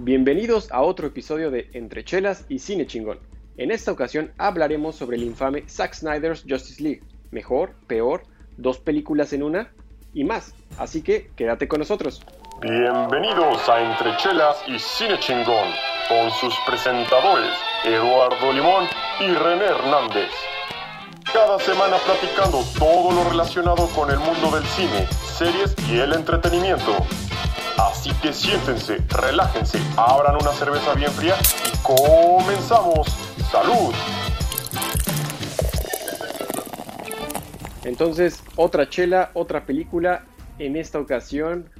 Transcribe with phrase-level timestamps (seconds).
[0.00, 3.18] Bienvenidos a otro episodio de Entre Chelas y Cine Chingón.
[3.56, 7.02] En esta ocasión hablaremos sobre el infame Zack Snyder's Justice League.
[7.32, 8.22] Mejor, peor,
[8.56, 9.72] dos películas en una
[10.14, 10.54] y más.
[10.78, 12.24] Así que quédate con nosotros.
[12.62, 15.68] Bienvenidos a Entre Chelas y Cine Chingón
[16.08, 17.50] con sus presentadores
[17.84, 18.84] Eduardo Limón
[19.18, 20.30] y René Hernández.
[21.32, 27.04] Cada semana platicando todo lo relacionado con el mundo del cine, series y el entretenimiento.
[27.78, 33.06] Así que siéntense, relájense, abran una cerveza bien fría y comenzamos.
[33.52, 33.94] ¡Salud!
[37.84, 40.24] Entonces, otra chela, otra película.
[40.58, 41.70] En esta ocasión,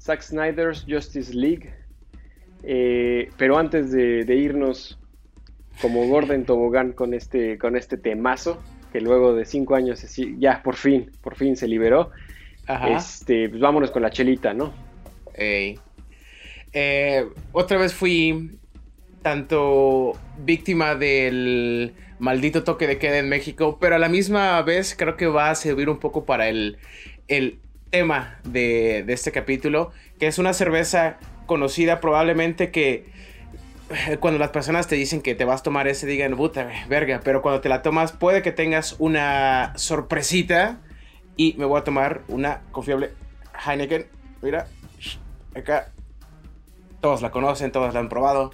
[0.00, 1.72] Zack Snyder's Justice League.
[2.64, 4.98] Eh, pero antes de, de, irnos
[5.80, 8.60] como Gordon Tobogán con este, con este temazo,
[8.92, 10.04] que luego de cinco años
[10.40, 12.10] ya por fin, por fin se liberó.
[12.66, 12.88] Ajá.
[12.88, 14.87] Este, pues vámonos con la chelita, ¿no?
[15.38, 18.58] Eh, otra vez fui
[19.22, 25.16] tanto víctima del maldito toque de queda en México, pero a la misma vez creo
[25.16, 26.78] que va a servir un poco para el,
[27.28, 27.58] el
[27.90, 33.06] tema de, de este capítulo, que es una cerveza conocida probablemente que
[33.90, 37.20] eh, cuando las personas te dicen que te vas a tomar ese, digan, puta, verga,
[37.24, 40.80] pero cuando te la tomas puede que tengas una sorpresita
[41.36, 43.10] y me voy a tomar una confiable
[43.66, 44.06] Heineken.
[44.42, 44.68] Mira,
[45.54, 45.92] acá
[47.00, 48.52] todos la conocen, todos la han probado.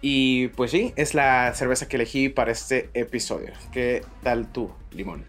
[0.00, 3.52] Y pues sí, es la cerveza que elegí para este episodio.
[3.72, 5.24] ¿Qué tal tú, Limón?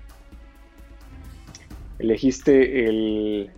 [1.98, 3.52] Elegiste el,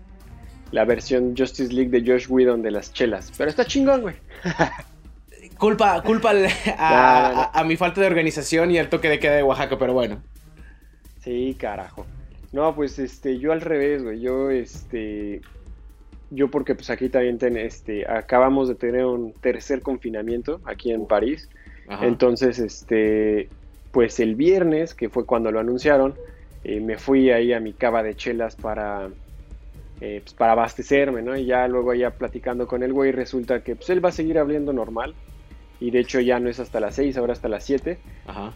[0.71, 3.31] la versión Justice League de Josh Whedon de las chelas.
[3.35, 4.15] Pero está chingón, güey.
[5.57, 6.33] culpa culpa
[6.77, 10.21] a, a, mi falta de organización y el toque de queda de Oaxaca, pero bueno.
[11.23, 12.05] Sí, carajo.
[12.51, 14.19] No, pues este, yo al revés, güey.
[14.19, 15.41] Yo, este,
[16.29, 21.49] yo porque pues aquí también este, acabamos de tener un tercer confinamiento aquí en París.
[22.01, 23.49] Entonces, este,
[23.91, 26.15] pues el viernes, que fue cuando lo anunciaron,
[26.63, 29.09] eh, me fui ahí a mi cava de chelas para,
[30.01, 31.37] eh, pues, para abastecerme, ¿no?
[31.37, 34.37] Y ya luego allá platicando con el güey resulta que pues él va a seguir
[34.37, 35.15] abriendo normal.
[35.79, 37.99] Y de hecho ya no es hasta las 6, ahora hasta las 7.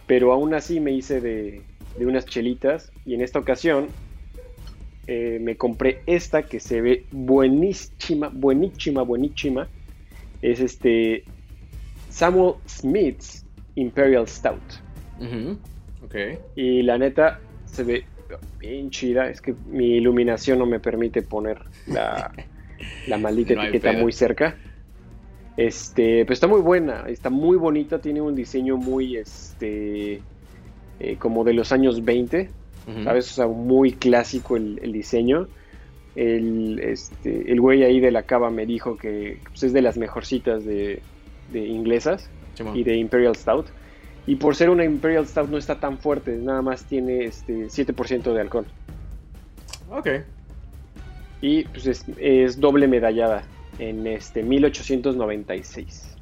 [0.06, 1.62] Pero aún así me hice de,
[1.96, 2.92] de unas chelitas.
[3.06, 3.88] Y en esta ocasión
[5.06, 9.68] eh, me compré esta que se ve buenísima, buenísima, buenísima.
[10.40, 11.24] Es este
[12.08, 14.62] Samuel Smith's Imperial Stout.
[16.56, 18.04] Y la neta se ve
[18.58, 19.28] bien chida.
[19.28, 22.32] Es que mi iluminación no me permite poner la,
[23.08, 24.56] la maldita etiqueta muy cerca.
[25.56, 30.22] Este, pero está muy buena, está muy bonita, tiene un diseño muy, este,
[30.98, 32.48] eh, como de los años 20
[33.04, 33.30] ¿sabes?
[33.30, 35.48] O sea, muy clásico el, diseño.
[36.14, 39.96] El, este, el güey ahí de la cava me dijo que pues, es de las
[39.96, 41.00] mejorcitas de,
[41.52, 42.28] de inglesas
[42.74, 43.66] y de Imperial Stout.
[44.26, 48.32] Y por ser una Imperial Stout no está tan fuerte, nada más tiene este 7%
[48.32, 48.66] de alcohol.
[49.90, 50.08] Ok.
[51.40, 53.42] Y pues es, es, doble medallada
[53.78, 56.16] en este 1896.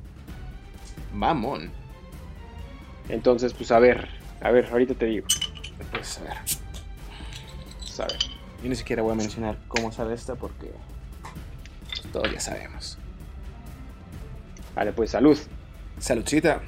[1.13, 1.71] Mamón.
[3.11, 4.09] Entonces, pues a ver,
[4.41, 5.27] a ver, ahorita te digo.
[5.91, 6.37] Pues a ver.
[7.99, 8.19] Ver.
[8.63, 10.71] Yo ni siquiera voy a mencionar cómo sale esta porque
[12.13, 12.99] todos ya sabemos.
[14.75, 15.39] Vale, pues salud.
[15.99, 16.61] Saludcita.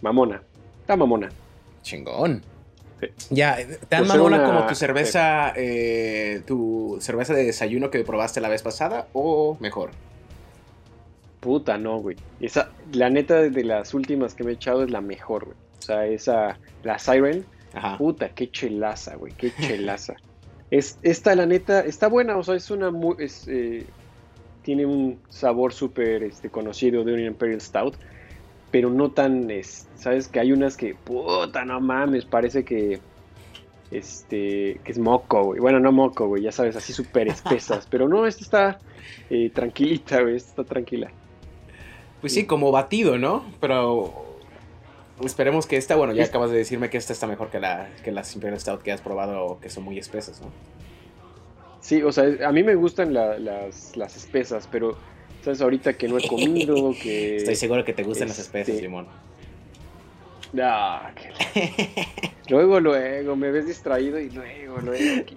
[0.00, 0.42] Mamona.
[0.82, 1.30] Está mamona.
[1.82, 2.53] Chingón.
[3.30, 8.48] Ya, ¿te dan mamona como tu cerveza, eh, tu cerveza de desayuno que probaste la
[8.48, 9.90] vez pasada o mejor?
[11.40, 12.16] Puta, no, güey.
[12.40, 15.56] Esa, la neta de las últimas que me he echado es la mejor, güey.
[15.78, 17.44] O sea, esa, la Siren.
[17.98, 20.14] Puta, qué chelaza, güey, qué chelaza.
[20.70, 23.16] es, esta, la neta, está buena, o sea, es una muy,
[23.48, 23.84] eh,
[24.62, 27.96] tiene un sabor súper este, conocido de un Imperial Stout
[28.74, 30.26] pero no tan, es, ¿sabes?
[30.26, 32.98] Que hay unas que, puta, no mames, parece que,
[33.92, 35.60] este, que es moco, güey.
[35.60, 38.78] Bueno, no moco, güey, ya sabes, así súper espesas, pero no, esta está
[39.30, 41.12] eh, tranquilita, güey, esta está tranquila.
[42.20, 43.44] Pues sí, como batido, ¿no?
[43.60, 44.40] Pero
[45.24, 48.10] esperemos que esta, bueno, ya acabas de decirme que esta está mejor que, la, que
[48.10, 50.48] las Imperial Stout que has probado, que son muy espesas, ¿no?
[51.80, 54.96] Sí, o sea, a mí me gustan las, las espesas, pero
[55.44, 55.60] ¿Sabes?
[55.60, 57.36] Ahorita que no he comido, que...
[57.36, 59.06] Estoy seguro que te gustan las especies, Simón.
[60.58, 62.06] Ah, que...
[62.48, 65.24] luego, luego, me ves distraído y luego, luego.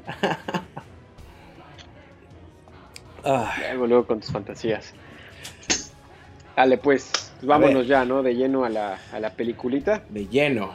[3.30, 3.54] Ah.
[3.60, 4.94] Luego, luego con tus fantasías.
[6.56, 8.24] Dale, pues, vámonos ya, ¿no?
[8.24, 10.06] De lleno a la, a la peliculita.
[10.08, 10.74] De lleno.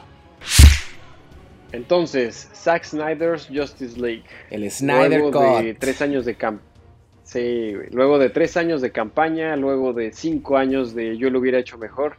[1.71, 4.25] Entonces, Zack Snyder's Justice League.
[4.51, 6.61] El Snyder luego de tres años de camp
[7.23, 11.59] sí, luego de tres años de campaña, luego de cinco años de yo lo hubiera
[11.59, 12.17] hecho mejor,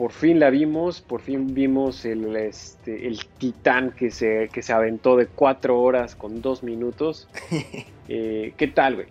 [0.00, 4.72] por fin la vimos, por fin vimos el, este, el titán que se, que se
[4.72, 7.28] aventó de cuatro horas con dos minutos.
[8.12, 9.06] Eh, ¿Qué tal, güey?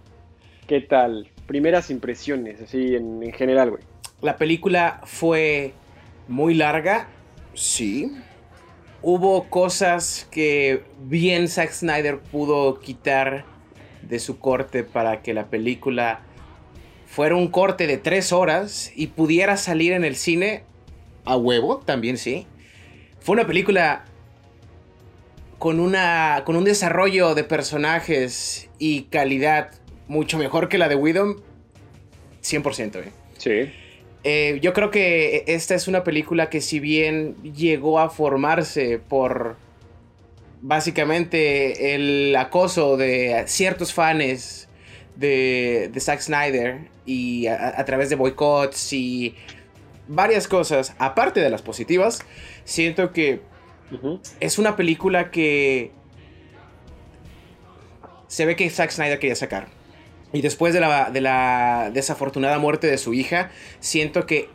[0.67, 1.29] ¿Qué tal?
[1.47, 3.81] Primeras impresiones, así en, en general, güey.
[4.19, 5.71] La película fue
[6.27, 7.07] muy larga,
[7.53, 8.11] sí.
[9.01, 13.45] Hubo cosas que bien Zack Snyder pudo quitar
[14.01, 16.21] de su corte para que la película
[17.07, 20.63] fuera un corte de tres horas y pudiera salir en el cine
[21.25, 22.47] a huevo, también sí.
[23.19, 24.05] Fue una película
[25.57, 29.71] con, una, con un desarrollo de personajes y calidad
[30.07, 31.37] mucho mejor que la de Widom.
[32.41, 33.11] 100%, ¿eh?
[33.37, 33.71] Sí.
[34.23, 39.57] Eh, yo creo que esta es una película que si bien llegó a formarse por
[40.61, 44.67] básicamente el acoso de ciertos fans
[45.15, 49.35] de, de Zack Snyder y a, través de boicots y
[50.07, 52.19] varias cosas, aparte de las positivas,
[52.63, 53.41] siento que
[54.39, 55.91] es una película que
[58.27, 59.67] se ve que Zack Snyder quería sacar.
[60.31, 64.47] Y después de la, de la desafortunada muerte de su hija, siento que,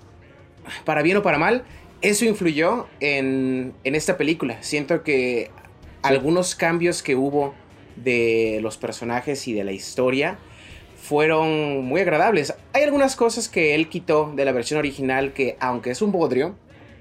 [0.84, 1.64] para bien o para mal,
[2.00, 4.62] eso influyó en, en esta película.
[4.62, 5.50] Siento que
[6.04, 7.54] algunos cambios que hubo
[7.96, 10.38] de los personajes y de la historia
[10.96, 12.54] fueron muy agradables.
[12.72, 16.56] Hay algunas cosas que él quitó de la versión original que, aunque es un bodrio,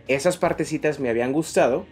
[0.07, 1.85] esas partecitas me habían gustado.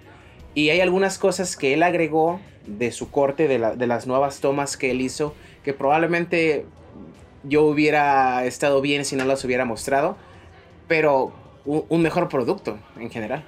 [0.54, 4.92] Y hay algunas cosas que él agregó de su corte, de, las nuevas tomas que
[4.92, 5.34] él hizo,
[5.64, 6.66] que probablemente
[7.44, 10.18] yo hubiera estado bien si no las hubiera mostrado.
[10.88, 11.34] Pero
[11.66, 13.46] un mejor producto en general.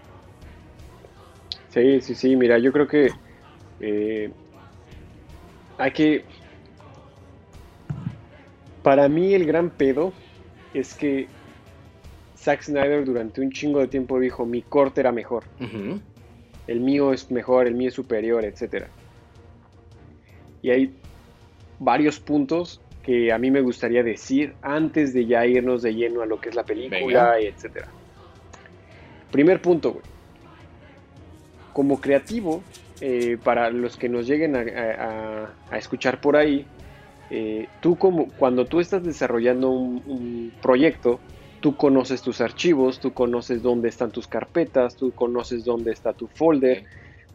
[1.74, 3.10] Sí, sí, sí, mira, yo creo que
[3.80, 4.32] eh,
[5.78, 6.26] hay que...
[8.82, 10.12] Para mí el gran pedo
[10.74, 11.28] es que
[12.38, 15.46] Zack Snyder durante un chingo de tiempo dijo mi corte era mejor.
[16.68, 18.88] El mío es mejor, el mío es superior, etc.
[20.62, 20.94] Y hay
[21.80, 26.26] varios puntos que a mí me gustaría decir antes de ya irnos de lleno a
[26.26, 27.86] lo que es la película, etc.
[29.32, 30.06] Primer punto, güey.
[31.74, 32.62] Como creativo,
[33.06, 36.66] eh, para los que nos lleguen a, escuchar por ahí,
[37.30, 41.20] eh, tú como cuando tú estás desarrollando un, proyecto,
[41.60, 46.28] tú conoces tus archivos, tú conoces dónde están tus carpetas, tú conoces dónde está tu
[46.28, 46.86] folder,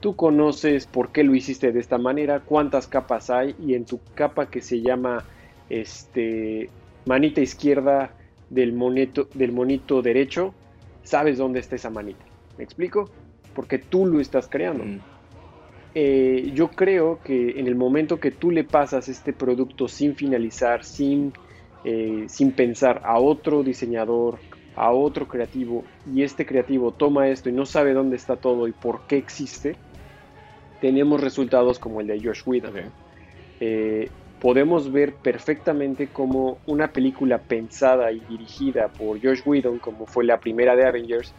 [0.00, 4.00] tú conoces por qué lo hiciste de esta manera, cuántas capas hay y en tu
[4.14, 5.23] capa que se llama
[5.69, 6.71] este
[7.05, 8.14] manita izquierda
[8.49, 10.55] del monito, del monito derecho,
[11.03, 12.25] sabes dónde está esa manita.
[12.56, 13.11] ¿Me explico?
[13.55, 15.03] Porque tú lo estás creando.
[16.00, 20.85] Eh, yo creo que en el momento que tú le pasas este producto sin finalizar,
[20.85, 21.33] sin,
[21.83, 24.39] eh, sin pensar a otro diseñador,
[24.77, 25.83] a otro creativo,
[26.15, 29.75] y este creativo toma esto y no sabe dónde está todo y por qué existe,
[30.81, 32.75] tenemos resultados como el de Josh Whedon.
[33.59, 34.09] Eh,
[34.41, 40.39] podemos ver perfectamente cómo una película pensada y dirigida por Josh Whedon, como fue la
[40.39, 41.35] primera de Avengers,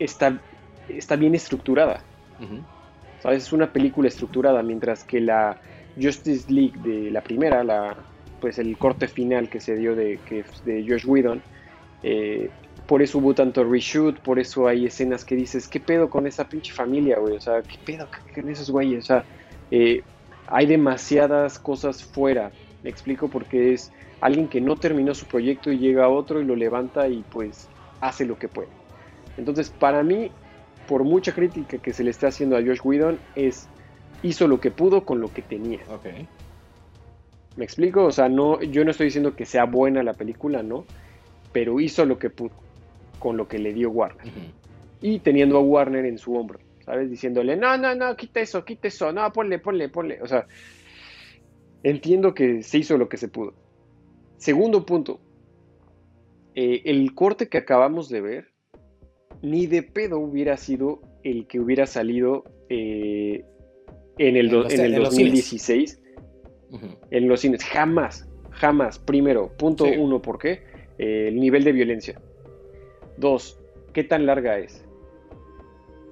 [0.00, 0.40] está
[0.88, 2.07] está bien estructurada.
[3.22, 3.44] ¿Sabes?
[3.44, 5.60] Es una película estructurada, mientras que la
[6.00, 7.96] Justice League de la primera, la,
[8.40, 10.18] pues el corte final que se dio de,
[10.64, 11.42] de Josh Whedon,
[12.02, 12.50] eh,
[12.86, 16.48] por eso hubo tanto reshoot, por eso hay escenas que dices, ¿qué pedo con esa
[16.48, 17.36] pinche familia, güey?
[17.36, 19.04] O sea, ¿qué pedo con esos güeyes?
[19.04, 19.24] O sea,
[19.70, 20.02] eh,
[20.46, 22.50] hay demasiadas cosas fuera.
[22.82, 26.44] Me explico porque es alguien que no terminó su proyecto y llega a otro y
[26.44, 27.68] lo levanta y pues
[28.00, 28.70] hace lo que puede.
[29.36, 30.30] Entonces, para mí,
[30.88, 33.68] por mucha crítica que se le esté haciendo a Josh Whedon, es
[34.22, 35.80] hizo lo que pudo con lo que tenía.
[37.56, 38.04] ¿Me explico?
[38.04, 40.86] O sea, no, yo no estoy diciendo que sea buena la película, ¿no?
[41.52, 42.52] Pero hizo lo que pudo
[43.18, 44.32] con lo que le dio Warner.
[45.02, 47.10] Y teniendo a Warner en su hombro, ¿sabes?
[47.10, 50.22] Diciéndole, no, no, no, quita eso, quita eso, no, ponle, ponle, ponle.
[50.22, 50.46] O sea,
[51.82, 53.52] entiendo que se hizo lo que se pudo.
[54.38, 55.20] Segundo punto,
[56.54, 58.57] eh, el corte que acabamos de ver
[59.42, 63.44] ni de pedo hubiera sido el que hubiera salido eh,
[64.18, 66.00] en el, en el 2016
[67.10, 67.64] en los cines.
[67.64, 68.98] Jamás, jamás.
[68.98, 70.62] Primero, punto uno, ¿por qué?
[70.98, 72.20] Eh, el nivel de violencia.
[73.16, 73.60] Dos,
[73.92, 74.84] ¿qué tan larga es?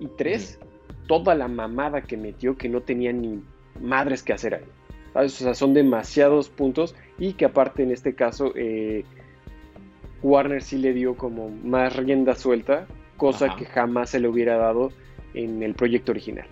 [0.01, 0.59] Y tres,
[1.07, 3.43] toda la mamada que metió que no tenía ni
[3.81, 4.65] madres que hacer ahí.
[5.15, 9.05] O sea, son demasiados puntos y que aparte en este caso eh,
[10.23, 14.91] Warner sí le dio como más rienda suelta cosa que jamás se le hubiera dado
[15.35, 16.47] en el proyecto original.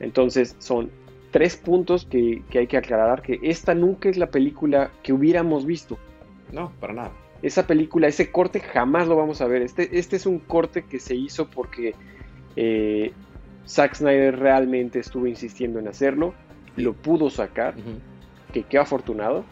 [0.00, 0.90] Entonces son
[1.30, 5.98] tres puntos que, hay que aclarar, que esta nunca es la película que hubiéramos visto.
[6.52, 7.12] No, para nada.
[7.42, 9.62] Esa película, ese corte jamás lo vamos a ver.
[9.62, 11.94] Este, este es un corte que se hizo porque
[12.56, 13.12] eh,
[13.66, 16.34] Zack Snyder realmente estuvo insistiendo en hacerlo,
[16.76, 17.74] lo pudo sacar,
[18.52, 19.44] que qué afortunado,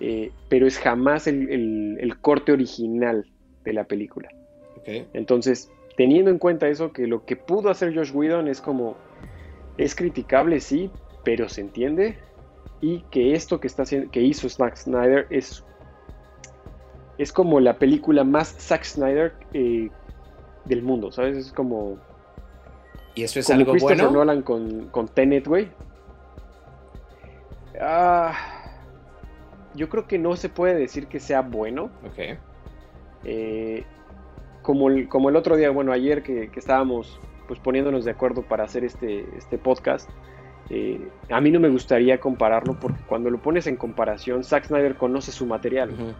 [0.00, 3.26] eh, pero es jamás el, corte original
[3.64, 4.28] de la película.
[4.86, 8.96] Entonces, teniendo en cuenta eso, que lo que pudo hacer Josh Whedon es como,
[9.76, 10.90] es criticable, sí,
[11.24, 12.18] pero se entiende,
[12.80, 15.64] y que esto que, está haciendo, que hizo Zack Snyder es,
[17.18, 19.90] es como la película más Zack Snyder eh,
[20.64, 21.36] del mundo, ¿sabes?
[21.36, 21.98] Es como
[23.18, 24.12] ¿Y eso es algo bueno?
[24.12, 25.68] Nolan con, con Tenet, güey.
[27.80, 28.32] Ah,
[29.74, 31.90] yo creo que no se puede decir que sea bueno.
[32.06, 32.38] Ok.
[33.24, 33.84] Eh,
[34.68, 38.64] como, el, como el otro día, bueno, ayer que, estábamos pues poniéndonos de acuerdo para
[38.64, 40.10] hacer este, este podcast,
[40.68, 44.96] eh, a mí no me gustaría compararlo porque cuando lo pones en comparación, Zack Snyder
[44.96, 46.14] conoce su material.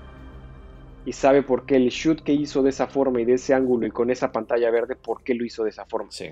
[1.04, 3.86] Y sabe por qué el shoot que hizo de esa forma y de ese ángulo
[3.86, 6.10] y con esa pantalla verde, por qué lo hizo de esa forma.
[6.10, 6.30] Sí.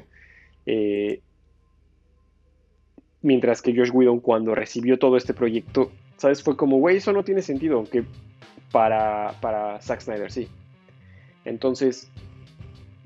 [0.64, 1.20] Eh,
[3.20, 6.42] mientras que Josh Whedon cuando recibió todo este proyecto, ¿sabes?
[6.42, 8.04] Fue como, güey, eso no tiene sentido, aunque
[8.72, 10.48] para, para Zack Snyder sí.
[11.46, 12.10] Entonces,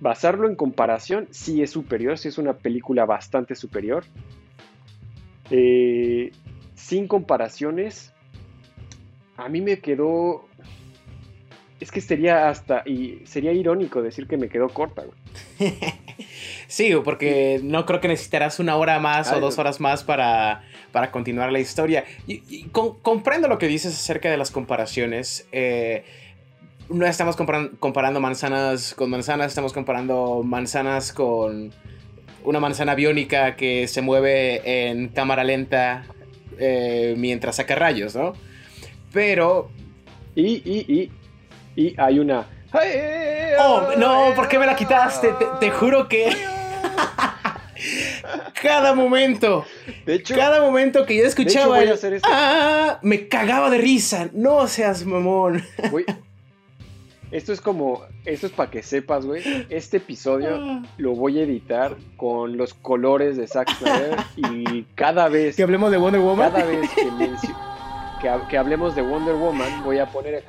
[0.00, 4.04] basarlo en comparación, sí es superior, sí es una película bastante superior.
[5.50, 6.32] Eh,
[6.74, 8.12] sin comparaciones,
[9.36, 10.48] a mí me quedó...
[11.78, 12.82] Es que sería hasta...
[12.86, 15.72] Y sería irónico decir que me quedó corta, güey.
[16.66, 21.10] Sí, porque no creo que necesitarás una hora más o dos horas más para, para
[21.10, 22.04] continuar la historia.
[22.28, 25.48] Y, comprendo lo que dices acerca de las comparaciones.
[25.50, 26.04] Eh,
[26.90, 31.72] no estamos comparando, manzanas con manzanas, estamos comparando manzanas con
[32.44, 36.04] una manzana biónica que se mueve en cámara lenta
[36.58, 38.34] eh, mientras saca rayos, ¿no?
[39.12, 39.70] Pero...
[40.34, 41.10] Y, y,
[41.76, 42.46] y, y hay una...
[43.58, 45.34] Oh, no, ¿por qué me la quitaste?
[45.58, 46.30] te juro que
[48.62, 49.64] cada momento.
[50.06, 51.78] De hecho, cada momento que yo escuchaba
[52.24, 54.28] ah, me cagaba de risa.
[54.32, 55.64] No seas mamón.
[57.30, 59.42] Esto es como, esto es para que sepas, güey.
[59.70, 60.82] Este episodio ah.
[60.98, 65.90] lo voy a editar con los colores de Zack Snyder y cada vez que hablemos
[65.90, 66.90] de Wonder Woman, cada vez
[68.20, 70.44] que, que, hablemos de Wonder Woman, voy a poner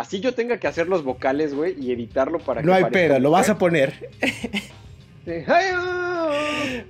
[0.00, 2.66] Así yo tenga que hacer los vocales, güey, y editarlo para que.
[2.66, 4.10] No hay peda, lo vas a poner.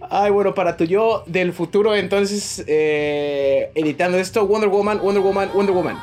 [0.08, 5.50] Ay, bueno, para tu yo del futuro, entonces, eh, editando esto, Wonder Woman, Wonder Woman,
[5.52, 5.98] Wonder Woman.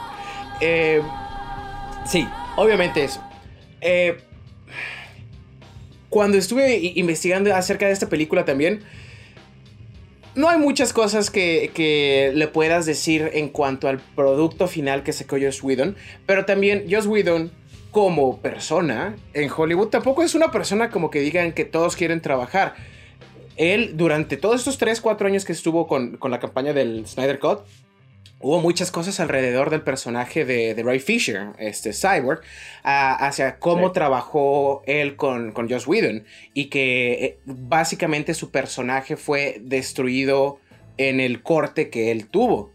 [0.62, 1.02] Eh,
[2.06, 3.24] sí, obviamente eso.
[3.82, 4.18] Eh,
[6.10, 8.82] cuando estuve investigando acerca de esta película también,
[10.36, 15.38] no hay muchas cosas que, le puedas decir en cuanto al producto final que sacó
[15.40, 17.52] Joss Whedon, pero también Joss Whedon
[17.92, 22.76] como persona en Hollywood tampoco es una persona como que digan que todos quieren trabajar.
[23.56, 27.40] Él durante todos estos 3, 4 años que estuvo con, con la campaña del Snyder
[27.40, 27.60] Cut,
[28.40, 32.42] hubo muchas cosas alrededor del personaje de, Ray Fisher, este Cyborg,
[32.84, 39.58] hacia cómo trabajó él con, con Joss Whedon y que eh, básicamente su personaje fue
[39.62, 40.60] destruido
[40.98, 42.72] en el corte que él tuvo.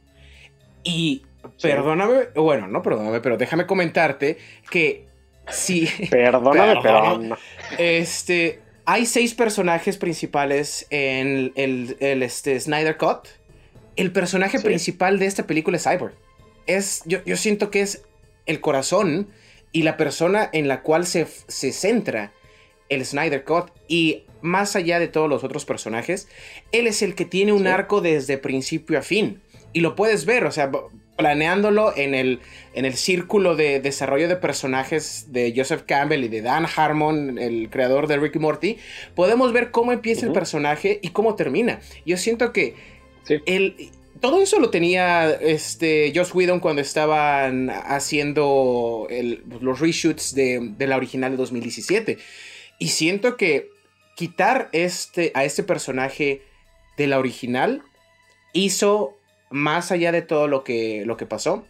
[0.84, 1.22] Y
[1.60, 4.38] perdóname, bueno, no perdóname, pero déjame comentarte
[4.70, 5.06] que
[5.48, 5.88] sí.
[6.10, 7.36] Perdóname, perdóname.
[7.78, 13.28] Este, hay seis personajes principales en el, el este, Snyder Cut
[13.96, 16.14] el personaje principal de esta película es Cyborg.
[16.66, 18.02] Es, yo, siento que es
[18.46, 19.28] el corazón
[19.72, 22.32] y la persona en la cual se, se centra
[22.88, 23.70] el Snyder Cut.
[23.88, 26.28] Y más allá de todos los otros personajes,
[26.72, 29.42] él es el que tiene un arco desde principio a fin.
[29.72, 30.70] Y lo puedes ver, o sea,
[31.16, 32.40] planeándolo en el,
[32.74, 37.68] en el círculo de desarrollo de personajes de Joseph Campbell y de Dan Harmon, el
[37.70, 38.78] creador de Ricky Morty,
[39.14, 41.80] podemos ver cómo empieza el personaje y cómo termina.
[42.06, 42.74] Yo siento que
[44.22, 49.08] todo eso lo tenía este, Joss Whedon cuando estaban haciendo
[49.60, 52.18] los reshoots de, la original de 2017.
[52.78, 53.70] Y siento que
[54.14, 56.42] quitar este, a este personaje
[56.96, 57.82] de la original
[58.52, 59.16] hizo,
[59.52, 61.64] más allá de todo lo que, lo que pasó,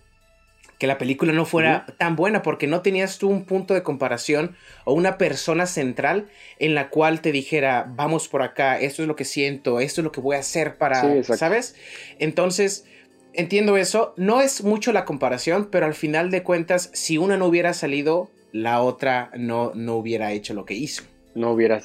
[0.78, 4.56] que la película no fuera tan buena porque no tenías tú un punto de comparación
[4.84, 6.26] o una persona central
[6.58, 10.04] en la cual te dijera, vamos por acá, esto es lo que siento, esto es
[10.04, 11.76] lo que voy a hacer para, ¿sabes?
[12.18, 12.84] Entonces,
[13.32, 14.12] entiendo eso.
[14.16, 18.28] No es mucho la comparación, pero al final de cuentas, si una no hubiera salido,
[18.50, 21.04] la otra no, no hubiera hecho lo que hizo.
[21.36, 21.80] No hubiera...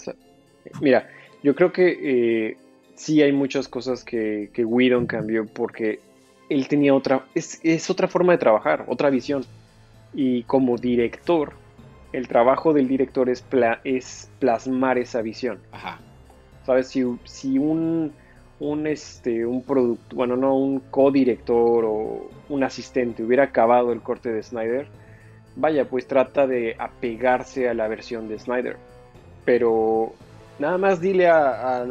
[0.82, 1.08] Mira,
[1.44, 2.58] yo creo que eh,
[2.98, 6.00] sí hay muchas cosas que, que Whedon cambió porque
[6.50, 7.26] él tenía otra...
[7.34, 9.46] Es, es otra forma de trabajar, otra visión.
[10.14, 11.54] Y como director,
[12.12, 13.46] el trabajo del director es,
[13.84, 15.60] es plasmar esa visión.
[15.72, 16.00] Ajá.
[16.66, 16.88] ¿Sabes?
[16.88, 18.12] Si, si un,
[18.60, 24.32] un, este, un producto, bueno, no, un co-director o un asistente hubiera acabado el corte
[24.32, 24.88] de Snyder,
[25.56, 28.78] vaya, pues trata de apegarse a la versión de Snyder.
[29.46, 30.14] Pero
[30.60, 31.86] nada más dile a,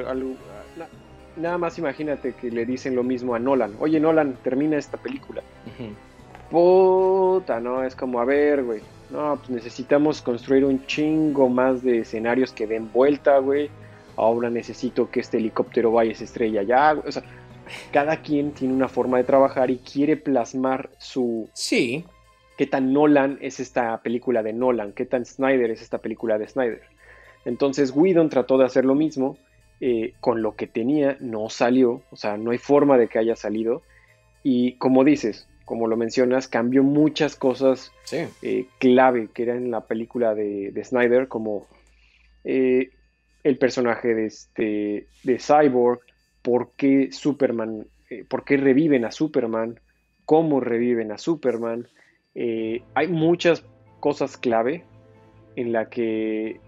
[1.37, 3.75] nada más imagínate que le dicen lo mismo a Nolan.
[3.81, 5.43] Oye, Nolan, termina esta película.
[6.51, 8.81] Puta, no, es como, a ver, güey.
[9.11, 13.71] No, pues necesitamos construir un chingo más de escenarios que den vuelta, güey.
[14.17, 17.01] Ahora necesito que este helicóptero vaya esa estrella ya.
[17.07, 17.23] O sea,
[17.93, 21.49] cada quien tiene una forma de trabajar y quiere plasmar su.
[21.53, 22.05] Sí.
[22.57, 24.93] ¿Qué tan Nolan es esta película de Nolan?
[24.93, 26.83] ¿Qué tan Snyder es esta película de Snyder?
[27.45, 29.37] Entonces Whedon trató de hacer lo mismo.
[29.79, 32.03] Eh, con lo que tenía no salió.
[32.11, 33.83] O sea, no hay forma de que haya salido.
[34.43, 39.83] Y como dices, como lo mencionas, cambió muchas cosas eh, clave que eran en la
[39.83, 41.67] película de, Snyder, como
[42.45, 42.91] eh,
[43.45, 46.01] el personaje de, este, de Cyborg,
[46.41, 47.87] por qué Superman,
[48.29, 49.81] por qué reviven a Superman,
[50.25, 51.89] cómo reviven a Superman.
[52.35, 53.65] hay muchas
[54.01, 54.85] cosas clave
[55.57, 56.61] en la que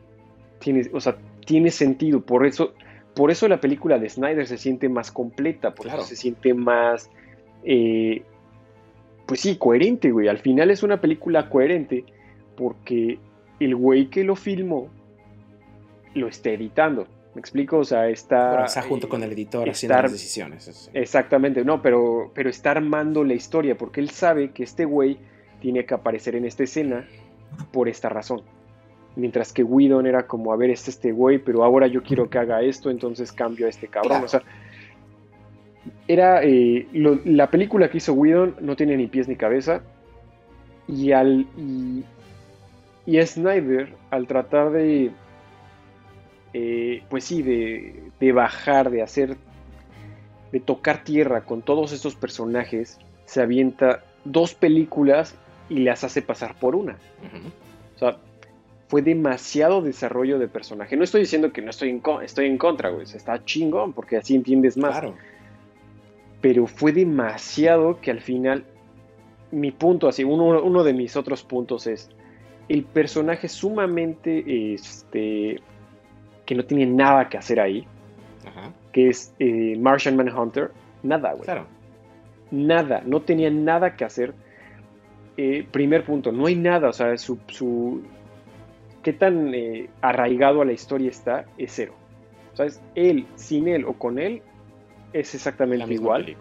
[0.58, 2.74] tiene, o sea, tiene sentido, por eso,
[3.18, 7.10] por eso la película de Snyder se siente más completa, por eso se siente más
[9.26, 10.28] pues sí, coherente, güey.
[10.28, 12.04] Al final es una película coherente
[12.56, 13.18] porque
[13.58, 14.88] el güey que lo filmó
[16.14, 17.08] lo está editando.
[17.34, 17.78] ¿Me explico?
[17.78, 18.64] O sea, está...
[18.64, 20.88] está junto con el editor haciendo las decisiones.
[20.94, 25.18] Exactamente, no, pero, pero está armando la historia porque él sabe que este güey
[25.60, 27.08] tiene que aparecer en esta escena
[27.72, 28.42] por esta razón.
[29.18, 32.38] Mientras que Whedon era como, a ver, es este güey, pero ahora yo quiero que
[32.38, 34.22] haga esto, entonces cambio a este cabrón.
[34.22, 34.44] O sea,
[36.06, 36.86] era eh,
[37.24, 39.82] la película que hizo Whedon no tiene ni pies ni cabeza
[40.86, 42.04] y al y,
[43.26, 45.10] Snyder al tratar de
[46.52, 49.36] eh, pues sí de, de, bajar de hacer
[50.52, 55.34] de tocar tierra con todos estos personajes se avienta dos películas
[55.68, 56.96] y las hace pasar por una.
[57.96, 58.18] O sea
[58.88, 62.90] fue demasiado desarrollo de personaje no estoy diciendo que no estoy en, estoy en contra
[62.90, 65.14] güey está chingón porque así entiendes más claro
[66.40, 68.64] pero fue demasiado que al final
[69.50, 72.10] mi punto, así, uno, de mis otros puntos es
[72.68, 75.60] el personaje sumamente, este,
[76.44, 77.86] que no tiene nada que hacer ahí,
[78.92, 80.70] que es eh, Martian Manhunter,
[81.02, 81.44] nada, güey.
[81.44, 81.66] Claro.
[82.50, 84.34] Nada, no tenía nada que hacer.
[85.36, 88.02] Eh, primer punto, no hay nada, o sea, su, su
[89.08, 91.94] qué tan eh, arraigado a la historia está, es cero.
[92.52, 92.82] ¿Sabes?
[92.94, 94.42] Él, sin él o con él,
[95.14, 96.36] es exactamente igual.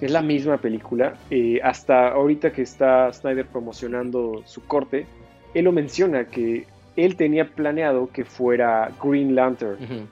[0.00, 1.14] Es la misma película.
[1.30, 5.06] Eh, hasta ahorita que está Snyder promocionando su corte,
[5.54, 10.08] él lo menciona que él tenía planeado que fuera Green Lantern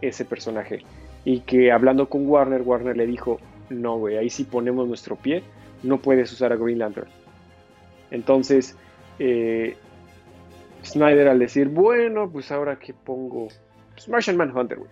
[0.00, 0.78] ese personaje.
[1.26, 5.42] Y que hablando con Warner, Warner le dijo, no, güey, ahí sí ponemos nuestro pie,
[5.82, 7.08] no puedes usar a Green Lantern.
[8.10, 8.74] Entonces,
[9.18, 9.76] eh,
[10.84, 13.48] Snyder al decir, bueno, pues ahora que pongo
[13.98, 14.90] pues Martian Manhunter, güey.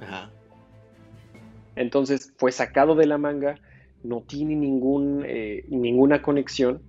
[1.77, 3.57] Entonces fue sacado de la manga,
[4.03, 6.83] no tiene ningún, eh, ninguna conexión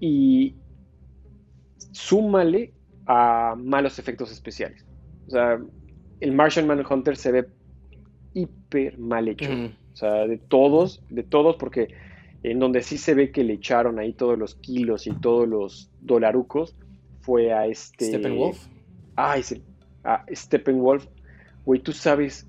[0.00, 0.56] y
[1.92, 2.74] súmale
[3.06, 4.84] a malos efectos especiales.
[5.28, 5.58] O sea,
[6.20, 7.46] el Martian Manhunter se ve
[8.34, 9.50] hiper mal hecho.
[9.94, 11.88] O sea, de todos, de todos, porque
[12.42, 15.90] en donde sí se ve que le echaron ahí todos los kilos y todos los
[16.00, 16.76] dolarucos
[17.26, 18.06] fue a este...
[18.06, 18.66] Steppenwolf.
[19.16, 19.60] Ay, sí,
[20.04, 21.06] a Steppenwolf.
[21.64, 22.46] Güey, tú sabes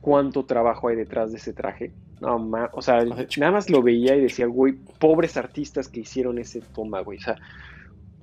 [0.00, 1.90] cuánto trabajo hay detrás de ese traje.
[2.20, 6.60] No, o sea, nada más lo veía y decía, güey, pobres artistas que hicieron ese
[6.60, 7.18] toma, güey.
[7.18, 7.36] O sea,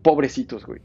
[0.01, 0.79] pobrecitos, güey.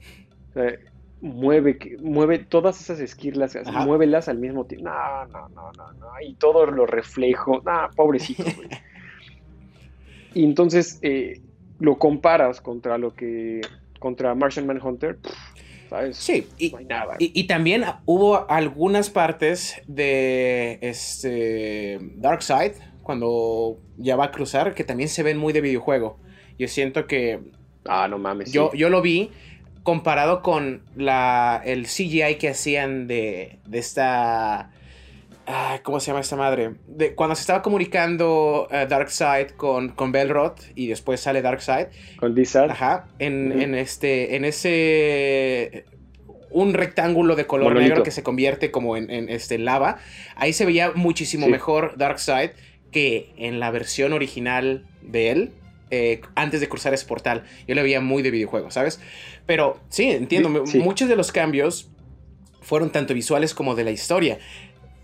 [0.51, 0.73] O sea,
[1.21, 3.57] mueve, mueve todas esas esquirlas,
[3.87, 4.91] muévelas al mismo tiempo.
[4.91, 6.07] No, no, no, no, no.
[6.21, 7.63] Y todo lo reflejo.
[7.65, 8.69] No, pobrecitos, güey.
[10.35, 11.41] y entonces eh,
[11.79, 13.61] lo comparas contra lo que.
[13.99, 15.19] Contra Martian Manhunter.
[16.13, 24.85] Sí, y, también hubo algunas partes de este Darkseid, cuando ya va a cruzar, que
[24.85, 26.19] también se ven muy de videojuego.
[26.59, 27.41] Yo siento que...
[27.87, 28.53] Ah, no mames.
[28.53, 29.31] Yo, yo lo vi
[29.83, 34.73] comparado con la, el CGI que hacían de, de esta...
[35.83, 36.75] ¿Cómo se llama esta madre?
[36.87, 41.87] De, cuando se estaba comunicando uh, Darkseid con, con Belrod y después sale Darkseid.
[42.17, 42.71] Con Dizad.
[42.71, 43.09] Ajá.
[43.19, 44.37] En, en, este.
[44.37, 45.87] En ese.
[46.51, 49.99] Un rectángulo de color negro que se convierte como en, en, este lava.
[50.37, 51.53] Ahí se veía muchísimo sí.
[51.53, 52.51] mejor Darkseid
[52.91, 55.53] que en la versión original de él.
[55.91, 57.45] Eh, antes de cruzar ese portal.
[57.67, 59.01] Yo lo veía muy de videojuego, ¿sabes?
[59.47, 60.67] Pero sí, entiendo.
[60.67, 60.81] Sí.
[60.81, 61.91] Muchos de los cambios
[62.61, 64.39] fueron tanto visuales como de la historia.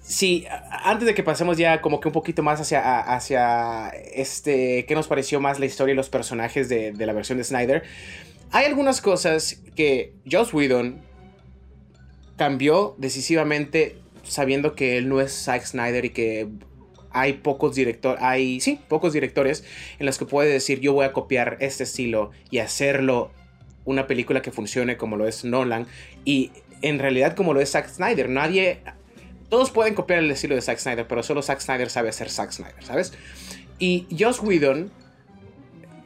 [0.07, 4.95] Sí, antes de que pasemos ya como que un poquito más hacia, hacia este, ¿qué
[4.95, 7.85] nos pareció más la historia y los personajes de, de la versión de Snyder?
[8.51, 11.01] Hay algunas cosas que Joss Whedon
[12.37, 16.49] cambió decisivamente sabiendo que él no es Zack Snyder y que
[17.11, 19.65] hay pocos directores, hay, sí, pocos directores
[19.99, 23.31] en los que puede decir yo voy a copiar este estilo y hacerlo
[23.85, 25.87] una película que funcione como lo es Nolan
[26.27, 26.51] y
[26.83, 28.29] en realidad como lo es Zack Snyder.
[28.29, 28.81] Nadie,
[29.49, 32.53] todos pueden copiar el estilo de Zack Snyder, pero solo Zack Snyder sabe hacer Zack
[32.53, 33.13] Snyder, ¿sabes?
[33.79, 34.91] Y Joss Whedon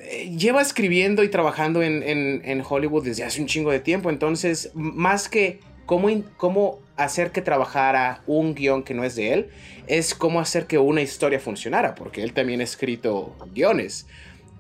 [0.01, 4.11] eh, lleva escribiendo y trabajando en, en, en, Hollywood desde hace un chingo de tiempo,
[4.11, 9.51] entonces más que cómo, cómo hacer que trabajara un guion que no es de él,
[9.87, 14.07] es cómo hacer que una historia funcionara, porque él también ha escrito guiones.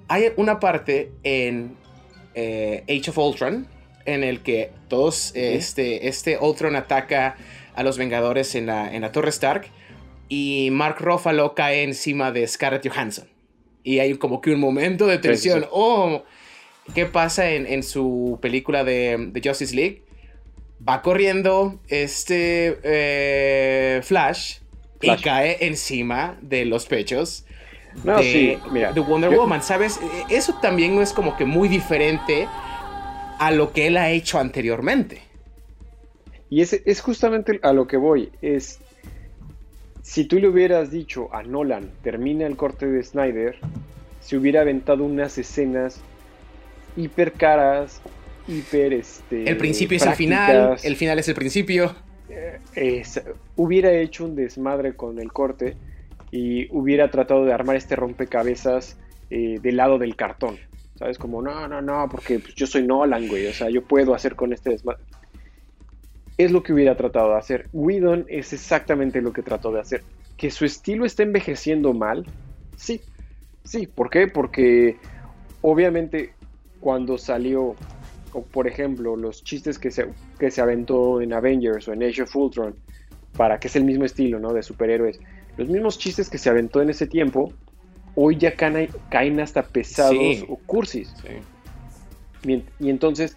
[0.08, 1.76] Hay una parte en
[2.34, 3.66] eh, Age of Ultron
[4.06, 7.36] en el que todos, eh, este, este Ultron ataca
[7.78, 9.68] a los Vengadores en la, en la Torre Stark
[10.28, 13.28] y Mark Ruffalo cae encima de Scarlett Johansson.
[13.84, 15.60] Y hay como que un momento de tensión.
[15.60, 15.70] Sí, sí.
[15.72, 16.24] Oh,
[16.92, 20.02] ¿qué pasa en, en su película de, de, Justice League?
[20.86, 24.56] Va corriendo este eh, Flash,
[24.98, 27.44] Flash, y cae encima de los pechos
[28.02, 30.00] no, de, sí, mira, de Wonder yo, Woman, ¿sabes?
[30.28, 32.48] Eso también no es como que muy diferente
[33.38, 35.27] a lo que él ha hecho anteriormente.
[36.50, 38.30] Y es, es justamente a lo que voy.
[38.40, 38.80] Es
[40.08, 43.56] si tú le hubieras dicho a Nolan, termina el corte de Snyder,
[44.20, 46.00] se hubiera aventado unas escenas
[46.96, 48.00] hiper caras,
[48.46, 49.48] hiper este.
[49.48, 50.14] El principio prácticas.
[50.14, 51.94] es el final, el final es el principio.
[52.30, 53.20] Eh, es,
[53.56, 55.76] hubiera hecho un desmadre con el corte
[56.30, 58.96] y hubiera tratado de armar este rompecabezas
[59.28, 60.58] eh, del lado del cartón.
[60.98, 61.18] ¿Sabes?
[61.18, 63.46] Como, no, no, no, porque pues, yo soy Nolan, güey.
[63.46, 65.02] O sea, yo puedo hacer con este desmadre.
[66.38, 67.68] Es lo que hubiera tratado de hacer.
[67.72, 70.02] Whedon es exactamente lo que trató de hacer.
[70.36, 72.24] ¿Que su estilo está envejeciendo mal?
[72.76, 73.00] Sí.
[73.64, 73.86] Sí.
[73.86, 74.28] ¿Por qué?
[74.28, 74.96] Porque
[75.60, 76.32] obviamente
[76.80, 77.74] cuando salió,
[78.32, 82.22] o por ejemplo, los chistes que se, que se aventó en Avengers o en Age
[82.22, 82.76] of Ultron,
[83.36, 84.52] para que es el mismo estilo, ¿no?
[84.52, 85.20] De superhéroes.
[85.56, 87.52] Los mismos chistes que se aventó en ese tiempo,
[88.14, 90.44] hoy ya caen, caen hasta pesados sí.
[90.48, 91.12] o cursis.
[91.22, 92.50] Sí.
[92.50, 93.36] Y, y, entonces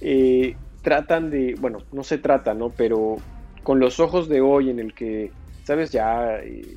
[0.00, 2.70] eh, tratan de, bueno, no se trata, ¿no?
[2.70, 3.16] Pero
[3.64, 5.32] con los ojos de hoy en el que,
[5.64, 5.90] ¿sabes?
[5.90, 6.76] Ya eh,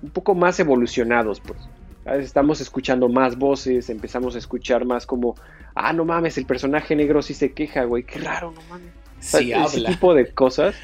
[0.00, 1.58] un poco más evolucionados, pues.
[2.02, 2.24] ¿sabes?
[2.24, 5.34] Estamos escuchando más voces, empezamos a escuchar más como,
[5.74, 8.94] ah, no mames, el personaje negro sí se queja, güey, qué raro, no mames.
[9.18, 9.90] Sí Ese habla.
[9.90, 10.74] tipo de cosas.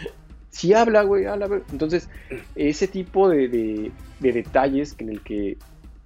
[0.51, 1.49] Sí habla, güey, habla.
[1.73, 2.11] Entonces,
[2.57, 5.57] ese tipo de, de, de detalles en el que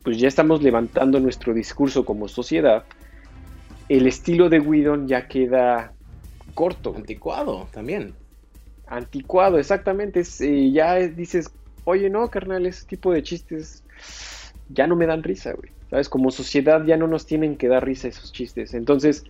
[0.05, 2.85] pues ya estamos levantando nuestro discurso como sociedad,
[3.89, 5.95] el estilo de Whedon ya queda
[6.55, 6.95] corto.
[6.97, 8.15] Anticuado también.
[8.87, 10.21] Anticuado, exactamente.
[10.21, 11.51] Es, eh, ya dices,
[11.85, 13.85] oye, no, carnal, ese tipo de chistes
[14.69, 15.71] ya no me dan risa, güey.
[15.91, 16.09] ¿Sabes?
[16.09, 18.75] Como sociedad ya no nos tienen que dar risa esos chistes.
[18.75, 19.25] Entonces,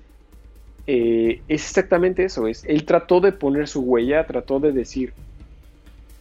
[0.87, 2.47] eh, es exactamente eso.
[2.47, 5.15] Es, él trató de poner su huella, trató de decir,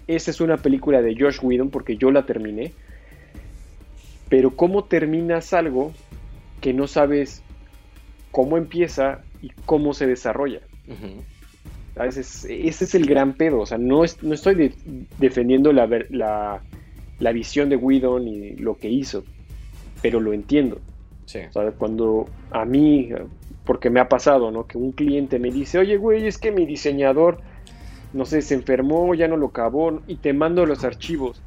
[0.07, 2.73] esa es una película de Josh Whedon porque yo la terminé
[4.29, 5.91] pero ¿cómo terminas algo
[6.61, 7.41] que no sabes
[8.31, 10.61] cómo empieza y cómo se desarrolla?
[10.89, 12.07] Uh -huh.
[12.07, 12.21] ese,
[12.67, 13.59] ese, es el gran pedo.
[13.61, 14.73] O sea, no, es, no estoy de,
[15.17, 16.61] defendiendo la, la,
[17.19, 19.23] la, visión de Whedon y lo que hizo,
[20.01, 20.79] pero lo entiendo.
[21.25, 21.39] Sí.
[21.49, 23.09] O sea, cuando a mí,
[23.65, 24.65] porque me ha pasado, ¿no?
[24.65, 27.39] Que un cliente me dice, oye, güey, es que mi diseñador,
[28.13, 31.41] no sé, se enfermó, ya no lo acabó, y te mando los archivos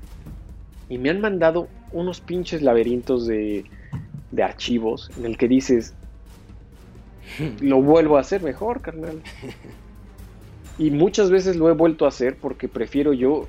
[0.92, 3.64] y me han mandado unos pinches laberintos de,
[4.30, 5.94] de archivos en el que dices,
[7.60, 9.22] lo vuelvo a hacer mejor, carnal.
[10.78, 13.46] Y muchas veces lo he vuelto a hacer porque prefiero yo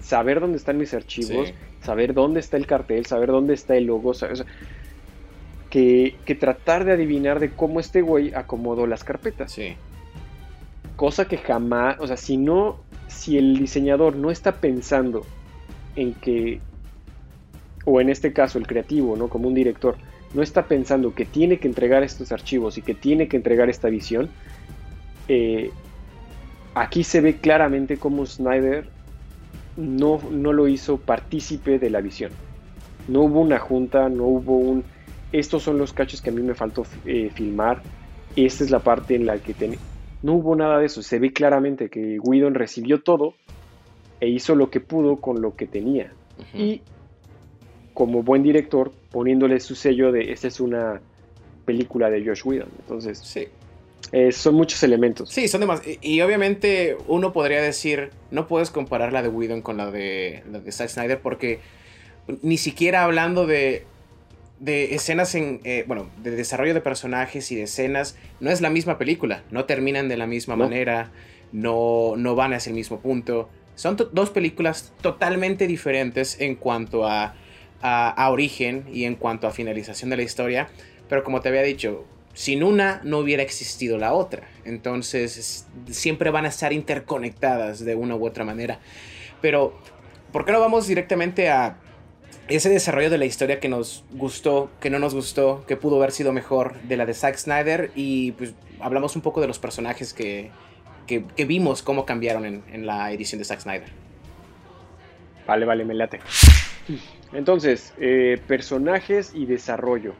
[0.00, 1.54] saber dónde están mis archivos, sí.
[1.82, 4.44] saber dónde está el cartel, saber dónde está el logo, ¿sabes?
[5.70, 9.52] Que, que, tratar de adivinar de cómo este güey acomodó las carpetas.
[9.52, 9.74] Sí.
[10.96, 15.26] Cosa que jamás, o sea, si no, si el diseñador no está pensando
[15.96, 16.60] en que,
[17.84, 19.28] o en este caso el creativo, ¿no?
[19.28, 19.96] Como un director,
[20.34, 23.88] no está pensando que tiene que entregar estos archivos y que tiene que entregar esta
[23.88, 24.28] visión,
[25.28, 25.70] eh,
[26.74, 28.88] aquí se ve claramente cómo Snyder
[29.76, 32.32] no, no lo hizo partícipe de la visión.
[33.06, 34.84] No hubo una junta, no hubo un...
[35.32, 37.82] Estos son los cachos que a mí me faltó eh, filmar.
[38.36, 39.78] Esta es la parte en la que tenía...
[40.22, 41.02] No hubo nada de eso.
[41.02, 43.34] Se ve claramente que Whedon recibió todo
[44.20, 46.12] e hizo lo que pudo con lo que tenía.
[46.54, 46.82] Y
[47.98, 51.00] como buen director, poniéndole su sello de esta es una
[51.64, 52.68] película de Josh Whedon.
[52.78, 53.48] Entonces, Sí.
[54.12, 55.28] eh, son muchos elementos.
[55.30, 55.82] Sí, son demás.
[55.84, 60.44] Y, y obviamente uno podría decir, no puedes comparar la de Whedon con la de,
[60.52, 61.58] la de Zack Snyder porque
[62.40, 63.82] ni siquiera hablando de,
[64.60, 68.70] de escenas en, eh, bueno, de desarrollo de personajes y de escenas, no es la
[68.70, 70.64] misma película, no terminan de la misma No.
[70.64, 71.10] manera,
[71.50, 73.48] no, no van hacia el mismo punto.
[73.74, 77.34] Son dos películas totalmente diferentes en cuanto a,
[77.82, 80.68] a, origen y en cuanto a finalización de la historia,
[81.08, 84.48] pero como te había dicho, sin una no hubiera existido la otra.
[84.64, 88.78] Entonces es- siempre van a estar interconectadas de una u otra manera.
[89.40, 89.78] Pero,
[90.32, 91.76] ¿por qué no vamos directamente a
[92.48, 96.12] ese desarrollo de la historia que nos gustó, que no nos gustó, que pudo haber
[96.12, 97.90] sido mejor de la de Zack Snyder?
[97.94, 100.50] Y pues hablamos un poco de los personajes que,
[101.06, 103.88] que, vimos cómo cambiaron en la edición de Zack Snyder.
[105.48, 106.20] Vale, vale, me late.
[107.32, 110.14] Entonces, eh, personajes y desarrollo.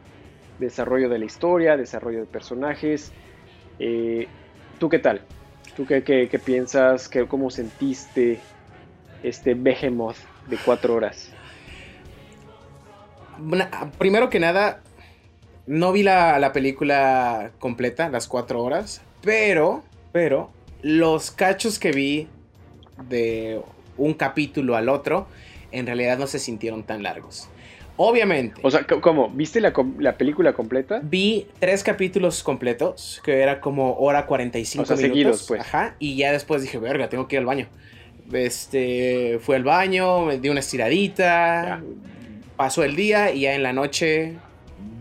[0.59, 3.11] Desarrollo de la historia, desarrollo de personajes.
[3.79, 4.27] Eh,
[4.77, 5.21] ¿Tú qué tal?
[5.75, 7.07] ¿Tú qué, qué- piensas?
[7.07, 8.39] ¿Qué, ¿Cómo sentiste
[9.23, 10.17] este Behemoth
[10.47, 11.29] de cuatro horas?
[13.97, 14.81] Primero que nada,
[15.65, 22.27] no vi la, la película completa, las cuatro horas, pero, pero, los cachos que vi
[23.09, 23.61] de
[23.97, 25.27] un capítulo al otro,
[25.71, 27.49] en realidad no se sintieron tan largos.
[28.01, 29.29] Obviamente, O sea, ¿cómo?
[29.29, 29.73] ¿Viste la,
[30.17, 31.01] película completa?
[31.03, 35.11] vi tres capítulos completos, que era como hora 45 O sea, minutos.
[35.13, 35.61] seguidos, pues.
[35.61, 37.67] Ajá, y ya después dije, verga, tengo que ir al baño.
[38.31, 41.25] Este, fui al baño, me di una estiradita,
[41.65, 41.83] Ya.
[42.55, 44.37] pasó el día y ya en la noche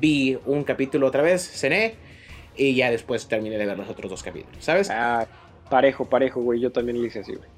[0.01, 1.95] vi un capítulo otra vez, cené
[2.57, 4.91] y ya después terminé de ver los otros dos capítulos, ¿sabes?
[4.91, 5.27] Ah,
[5.71, 6.59] parejo, parejo, güey.
[6.59, 7.49] Yo también lo hice así, güey.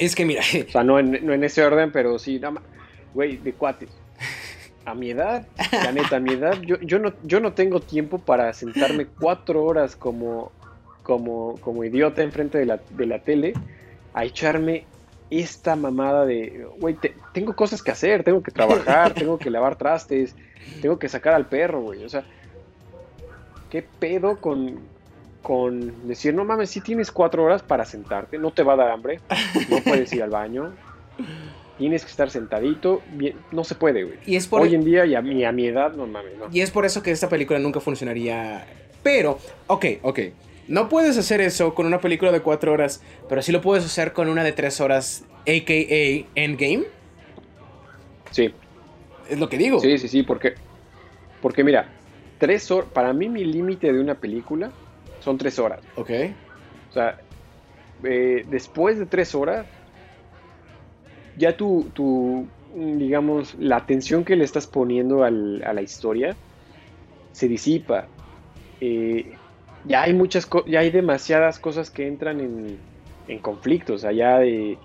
[0.00, 2.62] Es que mira, O sea, no en, no en ese orden, pero sí, nada más.
[3.14, 3.90] Güey, de cuates.
[4.84, 8.18] A mi edad, la neta, a mi edad, yo, yo, no, yo no tengo tiempo
[8.18, 10.50] para sentarme cuatro horas como,
[11.02, 13.52] como, como idiota enfrente de la, de la tele
[14.14, 14.86] a echarme
[15.28, 19.76] esta mamada de, güey, te- tengo cosas que hacer, tengo que trabajar, tengo que lavar
[19.76, 20.34] trastes,
[20.80, 22.02] tengo que sacar al perro, güey.
[22.04, 22.24] O sea,
[23.70, 24.80] ¿qué pedo con,
[25.42, 28.90] con decir, no mames, si tienes cuatro horas para sentarte, no te va a dar
[28.90, 29.20] hambre,
[29.70, 30.72] no puedes ir al baño,
[31.78, 34.18] tienes que estar sentadito, bien, no se puede, güey.
[34.26, 36.46] y es por Hoy en día y a, mi, a mi edad, no mames, no.
[36.52, 38.66] Y es por eso que esta película nunca funcionaría.
[39.02, 40.20] Pero, ok, ok.
[40.68, 44.12] No puedes hacer eso con una película de cuatro horas, pero sí lo puedes hacer
[44.12, 46.26] con una de tres horas, a.k.a.
[46.34, 46.84] Endgame.
[48.30, 48.54] Sí,
[49.28, 49.80] Es lo que digo.
[49.80, 50.54] sí, sí, sí, porque,
[51.42, 51.88] porque mira,
[52.38, 54.70] tres horas, para mí mi límite de una película
[55.20, 55.88] son tres horas.
[55.94, 56.10] Ok.
[56.88, 57.16] O sea,
[58.04, 59.68] eh, después de tres horas,
[61.34, 66.38] ya tu, tu, digamos, la atención que le estás poniendo al- a la historia
[67.32, 68.12] se disipa.
[68.80, 69.40] Eh,
[69.84, 72.84] ya hay muchas ya hay demasiadas cosas que entran en,
[73.26, 74.82] en conflicto, o sea, ya de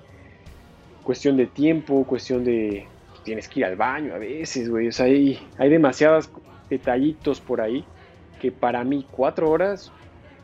[1.01, 2.93] cuestión de tiempo, cuestión de
[3.23, 6.31] tienes que ir al baño a veces, güey, o sea, hay, hay demasiados
[6.69, 7.91] detallitos por ahí
[8.37, 9.95] que para mí cuatro horas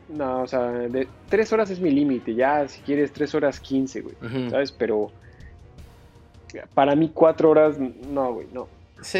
[0.08, 4.00] no, o sea, de tres horas es mi límite, ya si quieres tres horas quince,
[4.02, 4.14] güey.
[4.50, 4.72] ¿sabes?
[4.72, 5.10] Pero
[6.74, 8.68] para mí cuatro horas, no, güey, no.
[9.00, 9.18] Sí.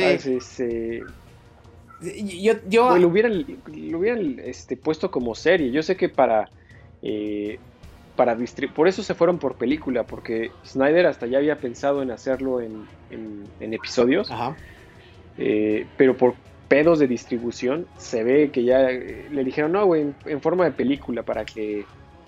[0.61, 1.03] eh,
[2.41, 5.71] Yo, yo güey, lo hubieran, lo hubieran este, puesto como serie.
[5.71, 6.49] Yo sé que para,
[7.03, 7.59] eh,
[8.17, 8.35] para
[8.75, 12.87] por eso se fueron por película, porque Snyder hasta ya había pensado en hacerlo en,
[13.11, 14.57] en- en episodios, Ajá.
[15.39, 16.35] eh, pero por
[16.73, 20.65] pedos de distribución se ve que ya eh, le dijeron, no, güey, en, en forma
[20.65, 21.85] de película para que,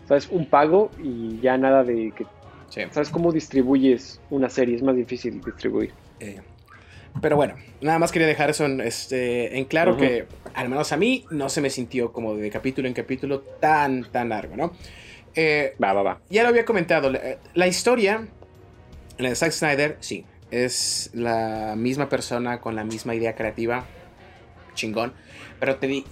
[0.07, 0.29] ¿sabes?
[0.31, 2.27] Un pago y ya nada de que,
[2.69, 2.83] Sí.
[2.91, 4.77] ¿sabes cómo distribuyes una serie?
[4.77, 5.93] Es más difícil distribuir.
[6.21, 6.41] Eh,
[7.23, 10.99] pero bueno, nada más quería dejar eso en, este, en claro que, al menos a
[10.99, 14.73] mí, no se me sintió como de capítulo en capítulo tan, tan largo, ¿no?
[15.35, 16.21] Eh, Va, va, va.
[16.29, 17.21] ya lo había comentado, la,
[17.55, 18.27] la historia,
[19.17, 23.85] la de Zack Snyder, sí, es la misma persona con la misma idea creativa,
[24.75, 25.13] chingón,
[25.61, 26.05] pero te di,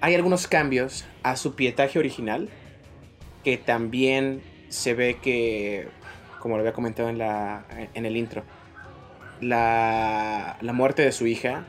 [0.00, 2.48] hay algunos cambios a su pietaje original
[3.44, 5.88] que también se ve que,
[6.38, 8.44] como lo había comentado en, la, en el intro,
[9.40, 11.66] la, la muerte de su hija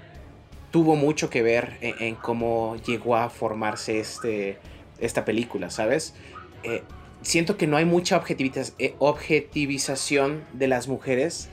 [0.72, 4.58] tuvo mucho que ver en, cómo llegó a formarse este,
[5.00, 6.16] esta película, ¿sabes?
[6.64, 6.84] Eh,
[7.22, 11.50] siento que no hay mucha eh, objetivización de las mujeres,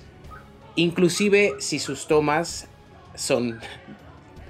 [0.76, 2.68] inclusive si sus tomas
[3.14, 3.60] son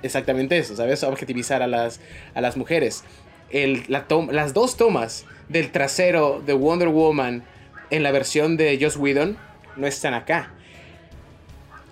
[0.03, 1.03] exactamente eso, ¿sabes?
[1.03, 2.01] Objetivizar a las,
[2.35, 3.05] a las mujeres.
[3.51, 7.45] las dos tomas del trasero de Wonder Woman
[7.91, 9.39] en la versión de Joss Whedon
[9.77, 10.53] no están acá.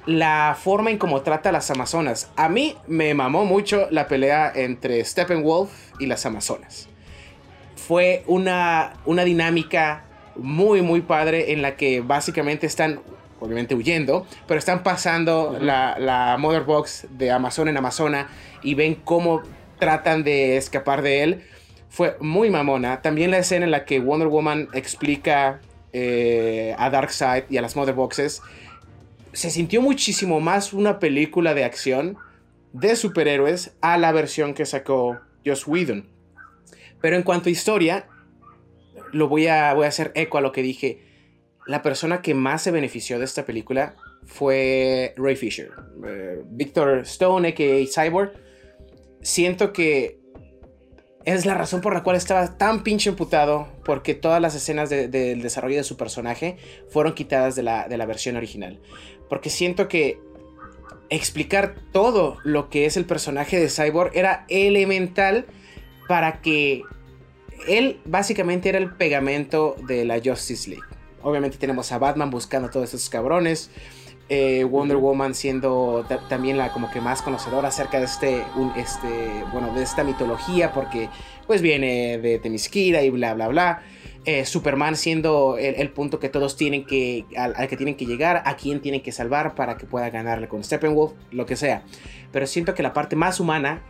[0.04, 2.30] La forma en cómo trata a las Amazonas.
[2.36, 6.88] A mí me mamó mucho la pelea entre Steppenwolf y las Amazonas.
[7.74, 10.04] Fue una, una dinámica
[10.36, 13.00] muy, muy padre en la que básicamente están,
[13.46, 18.28] obviamente huyendo, pero están pasando la, la Mother Box de Amazon en Amazona
[18.62, 19.42] y ven cómo
[19.78, 21.44] tratan de escapar de él.
[21.88, 23.00] Fue muy mamona.
[23.00, 25.60] También la escena en la que Wonder Woman explica
[25.98, 28.42] eh, a Darkseid y a las Mother Boxes,
[29.32, 32.18] se sintió muchísimo más una película de acción
[32.74, 36.06] de superhéroes a la versión que sacó Joss Whedon.
[37.00, 38.08] Pero en cuanto a historia,
[39.12, 41.05] lo voy a, voy a hacer eco a lo que dije.
[41.66, 45.70] La persona que más se benefició de esta película fue Ray Fisher.
[46.06, 47.86] Eh, Victor Stone, a.k.a.
[47.86, 48.32] Cyborg.
[49.20, 50.20] Siento que
[51.24, 55.42] es la razón por la cual estaba tan pinche imputado, porque todas las escenas del
[55.42, 56.56] desarrollo de su personaje
[56.88, 58.80] fueron quitadas de la, de la versión original.
[59.28, 60.20] Porque siento que
[61.10, 65.46] explicar todo lo que es el personaje de Cyborg era elemental
[66.06, 66.82] para que
[67.66, 70.86] él básicamente era el pegamento de la Justice League.
[71.26, 73.68] Obviamente tenemos a Batman buscando a todos esos cabrones.
[74.28, 78.44] Eh, Wonder Woman siendo también la como que más conocedora acerca de este,
[78.76, 81.08] este, bueno, de esta mitología porque
[81.48, 83.82] pues viene de Temiskira y bla bla bla.
[84.24, 88.54] Eh, Superman siendo el, punto que todos tienen que, al, que tienen que llegar, a
[88.54, 91.82] quien tienen que salvar para que pueda ganarle con Steppenwolf, lo que sea.
[92.30, 93.82] Pero siento que la parte más humana,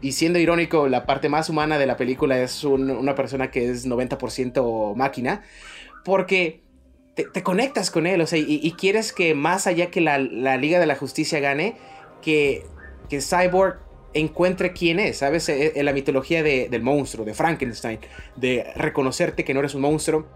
[0.00, 3.86] y siendo irónico, la parte más humana de la película es una persona que es
[3.86, 5.42] 90% máquina,
[6.04, 6.62] porque
[7.14, 10.86] te, conectas con él, o sea, y, quieres que más allá que la, Liga de
[10.86, 11.76] la Justicia gane,
[12.22, 12.64] que,
[13.08, 13.78] que Cyborg
[14.14, 15.48] encuentre quién es, ¿sabes?
[15.48, 17.98] E, en la mitología del monstruo, de Frankenstein,
[18.36, 20.26] de reconocerte que no eres un monstruo,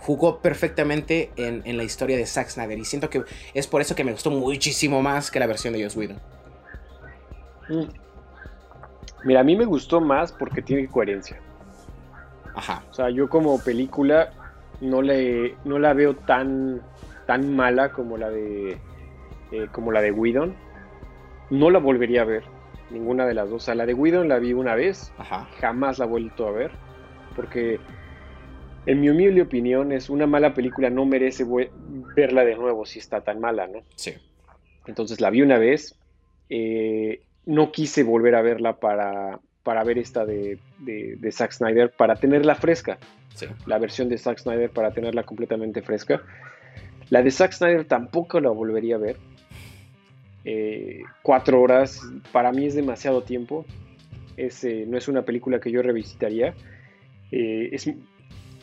[0.00, 2.78] jugó perfectamente en, la historia de Zack Snyder.
[2.78, 5.82] Y siento que es por eso que me gustó muchísimo más que la versión de
[5.82, 6.20] Joss Whedon.
[7.68, 7.84] Mm.
[9.24, 11.40] Mira, a mí me gustó más porque tiene coherencia.
[12.54, 12.84] Ajá.
[12.90, 14.32] O sea, yo como película
[14.80, 16.82] no, le, no la veo tan,
[17.26, 18.78] tan mala como la de
[19.52, 20.54] eh, como la de Whedon.
[21.50, 22.44] No la volvería a ver,
[22.90, 23.62] ninguna de las dos.
[23.62, 25.12] O sea, la de Whedon la vi una vez,
[25.60, 26.72] jamás la he vuelto a ver,
[27.34, 27.78] porque
[28.86, 31.44] en mi humilde opinión es una mala película, no merece
[32.16, 33.84] verla de nuevo si está tan mala, ¿no?
[33.94, 34.14] Sí.
[34.86, 35.96] Entonces la vi una vez,
[36.48, 42.14] eh, no quise volver a verla para, para ver esta de, de, Zack Snyder, para
[42.14, 42.98] tenerla fresca.
[43.66, 46.22] La versión de Zack Snyder para tenerla completamente fresca.
[47.10, 49.16] La de Zack Snyder tampoco la volvería a ver.
[50.44, 52.00] Eh, cuatro horas
[52.30, 53.66] para mí es demasiado tiempo.
[54.36, 56.54] Eh, no es una película que yo revisitaría.
[57.32, 57.90] Eh, es,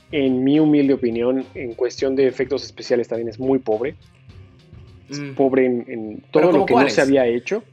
[0.10, 3.96] en mi humilde opinión, en cuestión de efectos especiales también es muy pobre.
[5.10, 5.36] Mm.
[5.36, 7.64] pobre en, todo lo que no se había hecho.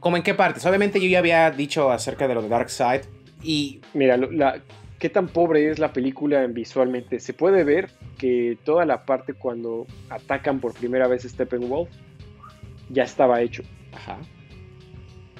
[0.00, 0.64] ¿Cómo en qué partes?
[0.64, 3.02] Obviamente yo ya había dicho acerca de lo de Dark Side
[3.42, 3.80] y...
[3.94, 4.60] Mira, la,
[4.98, 7.20] qué tan pobre es la película visualmente.
[7.20, 11.88] Se puede ver que toda la parte cuando atacan por primera vez Steppenwolf
[12.90, 13.62] ya estaba hecho.
[13.92, 14.18] Ajá.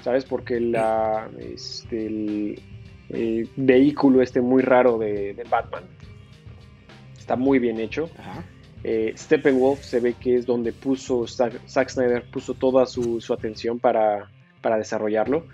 [0.02, 0.24] ¿Sabes?
[0.24, 5.84] Porque la, este, el, vehículo este muy raro de, de Batman
[7.16, 8.10] está muy bien hecho.
[8.18, 8.44] Ajá.
[8.84, 14.30] Eh, Steppenwolf se ve que es donde puso Zack Snyder puso toda su, atención para,
[14.62, 15.46] desarrollarlo.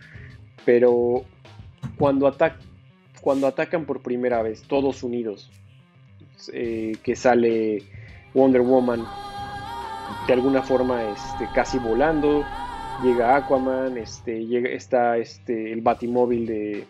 [0.65, 1.25] Pero
[1.99, 2.33] cuando,
[3.21, 5.51] cuando atacan por primera vez, todos unidos,
[6.53, 7.83] eh, que sale
[8.35, 9.05] Wonder Woman
[10.27, 12.45] de alguna forma este, casi volando,
[13.03, 16.87] llega Aquaman, este, llega, está este, el batimóvil de,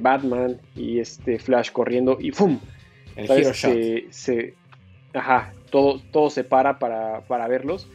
[0.00, 2.58] Batman y este Flash corriendo y ¡fum!
[3.14, 4.54] El hero se,
[5.12, 7.88] ajá, todo, todo se para, para verlos.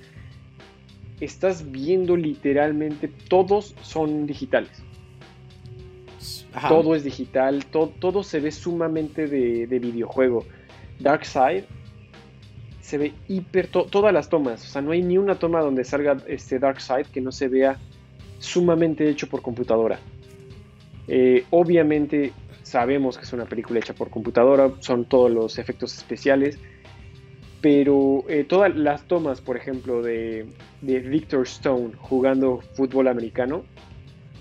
[1.21, 4.83] Estás viendo literalmente, todos son digitales.
[6.67, 10.43] Todo es digital, todo se ve sumamente de, de videojuego.
[10.99, 11.63] Darkseid
[12.81, 16.17] se ve hiper, todas las tomas, o sea, no hay ni una toma donde salga
[16.25, 17.77] este Darkseid que no se vea
[18.39, 19.99] sumamente hecho por computadora.
[21.07, 22.31] Eh, obviamente
[22.63, 26.59] sabemos que es una película hecha por computadora, son todos los efectos especiales,
[27.61, 30.47] pero eh, todas las tomas, por ejemplo, de,
[30.81, 33.63] Victor Stone jugando fútbol americano,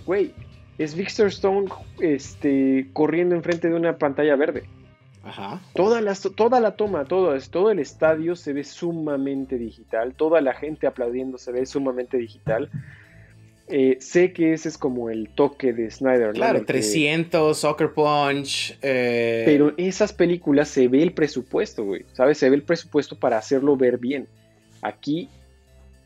[0.05, 0.33] güey,
[0.79, 1.69] es Victor Stone
[2.01, 4.65] este, corriendo enfrente de una pantalla verde.
[5.25, 5.61] Ajá.
[5.75, 10.55] Toda la, toda la toma, todo, todo el estadio se ve sumamente digital, toda la
[10.55, 12.71] gente aplaudiendo se ve sumamente digital.
[13.69, 16.33] Eh, sé que ese es como el toque de Snyder.
[16.35, 18.79] Claro, 300, Soccer Punch.
[18.81, 22.05] Eh, Pero esas películas se ve el presupuesto, güey.
[22.13, 22.39] ¿Sabes?
[22.39, 24.29] Se ve el presupuesto para hacerlo ver bien.
[24.83, 25.29] Aquí,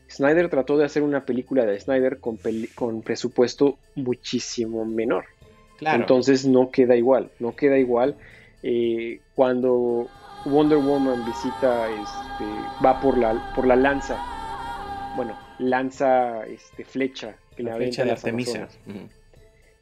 [0.09, 2.39] Snyder trató de hacer una película de Snyder con,
[2.73, 5.25] con presupuesto muchísimo menor.
[5.77, 5.99] Claro.
[5.99, 8.15] Entonces no queda igual, no queda igual.
[8.63, 10.07] Eh, cuando
[10.45, 12.45] Wonder Woman visita, este,
[12.83, 14.17] va por la, por la lanza,
[15.15, 18.67] bueno, lanza este, flecha que la le flecha de Artemisa.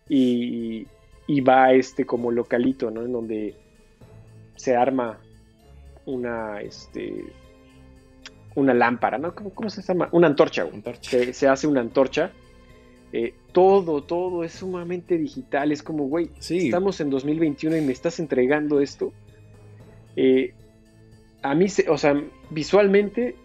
[0.08, 0.88] y,
[1.28, 3.04] y, va este como localito, ¿no?
[3.04, 3.56] En donde
[4.56, 5.20] se arma
[6.06, 7.26] una, este,
[8.56, 9.34] una lámpara, ¿no?
[9.34, 10.10] ¿Cómo, se llama?
[10.12, 10.68] Una antorcha,
[11.02, 12.32] Se, hace una antorcha.
[13.12, 15.72] Eh, todo, todo es sumamente digital.
[15.72, 19.14] Es como, güey, estamos en 2021 y me estás entregando esto.
[20.16, 20.54] Eh,
[21.42, 23.36] a mí, o sea, visualmente,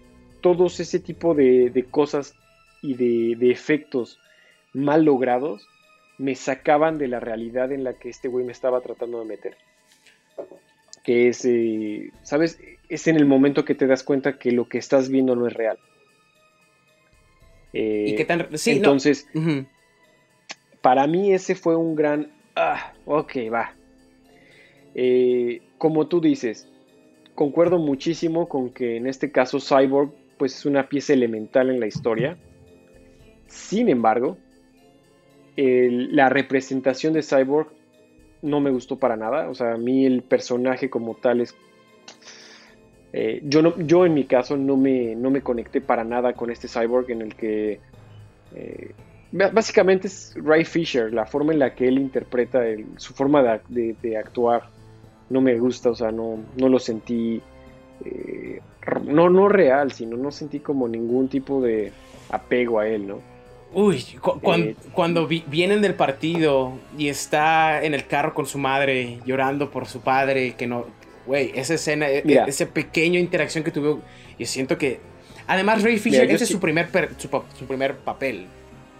[0.40, 2.34] todos ese tipo de, cosas
[2.84, 2.94] y
[3.36, 4.20] de, efectos
[4.74, 5.66] mal logrados
[6.18, 9.56] me sacaban de la realidad en la que este güey me estaba tratando de meter.
[11.02, 12.60] Que es, eh, ¿sabes?
[12.88, 15.54] Es en el momento que te das cuenta que lo que estás viendo no es
[15.54, 15.78] real.
[17.72, 18.56] ¿Y qué tan...
[18.56, 19.26] Sí, entonces,
[20.80, 22.30] para mí ese fue un gran...
[22.54, 23.74] Ah, ok, va.
[24.94, 26.68] Eh, como tú dices,
[27.34, 31.86] concuerdo muchísimo con que en este caso Cyborg pues es una pieza elemental en la
[31.86, 32.36] historia.
[33.46, 34.36] Sin embargo,
[35.56, 37.68] la representación de Cyborg
[38.44, 39.48] no me gustó para nada.
[39.48, 41.54] O sea, a mí el personaje como tal es...
[43.12, 46.50] Eh, yo, no, yo en mi caso no me, no me conecté para nada con
[46.50, 47.80] este Cyborg en el que...
[48.54, 48.92] Eh,
[49.32, 52.62] básicamente es Ray Fisher, la forma en la que él interpreta
[52.96, 54.68] su forma de, actuar
[55.30, 57.40] no me gusta, o sea, no, no lo sentí,
[58.04, 58.60] eh,
[59.06, 61.92] no, no real, sino no sentí como ningún tipo de
[62.30, 63.33] apego a él, ¿no?
[63.74, 64.04] Uy,
[64.54, 69.86] eh, cuando vienen del partido y está en el carro con su madre llorando por
[69.86, 70.86] su padre, que no,
[71.26, 74.00] güey, esa escena, e, esa pequeña interacción que tuvo,
[74.38, 75.00] yo siento que,
[75.48, 78.46] además Ray Fisher, ese es su primer, su primer papel,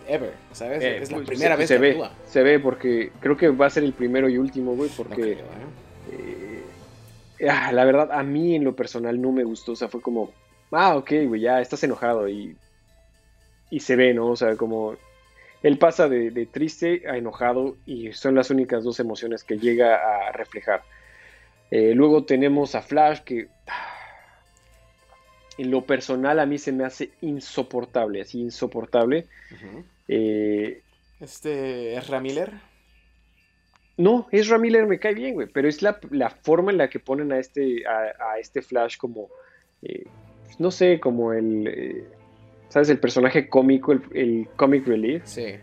[0.09, 0.83] ever, ¿sabes?
[0.83, 3.67] Eh, es la pues, primera vez se que ve, Se ve porque creo que va
[3.67, 6.63] a ser el primero y último, güey, porque ¿eh?
[7.39, 10.01] Eh, ah, la verdad a mí en lo personal no me gustó, o sea, fue
[10.01, 10.33] como,
[10.73, 12.57] ah, ok, güey, ya estás enojado y,
[13.71, 14.29] y se ve, ¿no?
[14.29, 14.97] O sea, como
[15.63, 19.97] él pasa de, de, triste a enojado y son las únicas dos emociones que llega
[19.97, 20.83] a reflejar.
[21.71, 23.49] luego tenemos a Flash que
[25.59, 29.27] en lo personal a mí se me hace insoportable, así insoportable.
[30.09, 30.83] Eh,
[31.21, 32.53] ¿Este es Ramiller?
[33.97, 35.99] No, es Ramiller me cae bien, güey, pero es la,
[36.43, 39.29] forma en la que ponen a este, a, este Flash como,
[39.83, 40.05] eh,
[40.59, 42.05] no sé, como el, eh,
[42.75, 42.91] ¿sabes?
[42.91, 45.23] El personaje cómico, el, comic relief.
[45.27, 45.55] Sí.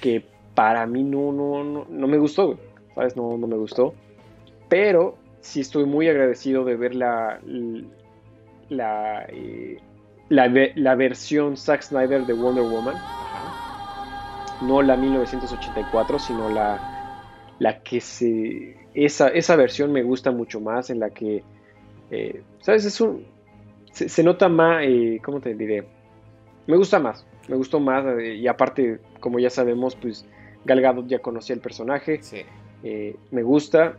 [0.00, 0.24] Que
[0.56, 2.58] para mí no, no, no, me gustó, güey,
[2.96, 3.16] ¿sabes?
[3.16, 3.94] No, no me gustó.
[4.68, 7.38] Pero sí estoy muy agradecido de ver la,
[8.68, 9.24] la,
[10.28, 12.96] la, versión Zack Snyder de Wonder Woman.
[14.62, 17.22] No la 1984, sino la,
[17.60, 18.76] la que se...
[18.94, 21.44] Esa, esa versión me gusta mucho más, en la que,
[22.10, 22.84] eh, ¿sabes?
[22.84, 23.24] Es un...
[23.92, 25.97] Se, nota más, eh, ¿cómo te diré?
[26.68, 30.24] Me gusta más, me gustó más, eh, y aparte, como ya sabemos, pues
[30.64, 32.20] Galgado ya conocía el personaje,
[32.82, 33.96] me gusta.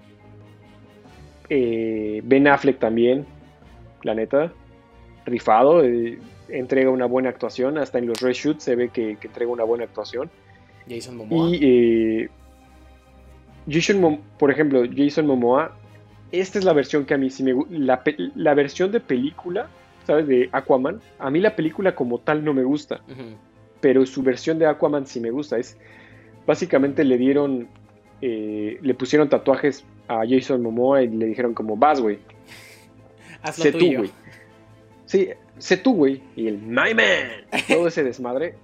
[1.49, 3.26] ben Affleck también,
[4.03, 4.53] la neta,
[5.26, 5.84] rifado,
[6.49, 10.30] entrega una buena actuación, hasta en los reshoots se ve que, entrega una buena actuación.
[10.88, 11.49] Jason Momoa.
[11.51, 12.30] Y eh,
[13.70, 15.76] Jason, por ejemplo, Jason Momoa,
[16.32, 18.03] esta es la versión que a mí sí me gusta,
[18.36, 19.70] la, versión de película,
[20.10, 20.28] ¿sabes?
[20.28, 23.01] De Aquaman, a mí la película como tal no me gusta,
[23.80, 25.78] pero su versión de Aquaman sí me gusta, es
[26.47, 27.68] básicamente le dieron,
[28.24, 32.18] eh, le pusieron tatuajes a Jason Momoa y le dijeron como, vas, güey.
[33.43, 34.12] Hazlo tú, güey.
[35.05, 35.30] Sí,
[35.60, 38.55] sé tú, güey, y el My Man, todo ese desmadre,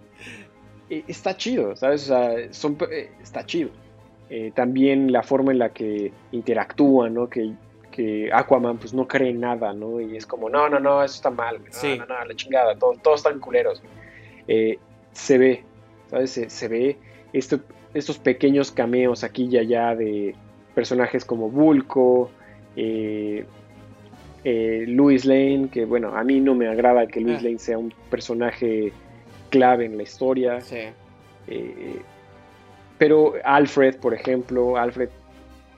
[0.89, 2.05] eh, está chido, ¿sabes?
[2.05, 3.69] O sea, son, eh, está chido.
[4.31, 7.29] Eh, también la forma en la que interactúan, ¿no?
[7.29, 7.51] Que,
[7.95, 10.01] que, Aquaman pues no cree nada, ¿no?
[10.01, 13.19] Y es como, no, no, no, eso está mal, no, no, no, la chingada, todos
[13.19, 13.81] están culeros.
[14.45, 15.63] se ve,
[16.09, 16.31] ¿sabes?
[16.47, 16.97] Se, ve
[17.33, 20.35] estos pequeños cameos aquí y allá de
[20.73, 22.29] personajes como Vulco,
[22.75, 23.45] eh,
[24.43, 27.43] eh, Louis Lane, que bueno, a mí no me agrada que Louis ah.
[27.43, 28.91] Lane sea un personaje
[29.49, 30.59] clave en la historia.
[31.47, 31.99] Eh,
[32.97, 35.09] pero Alfred, por ejemplo, Alfred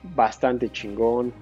[0.02, 1.32] bastante chingón.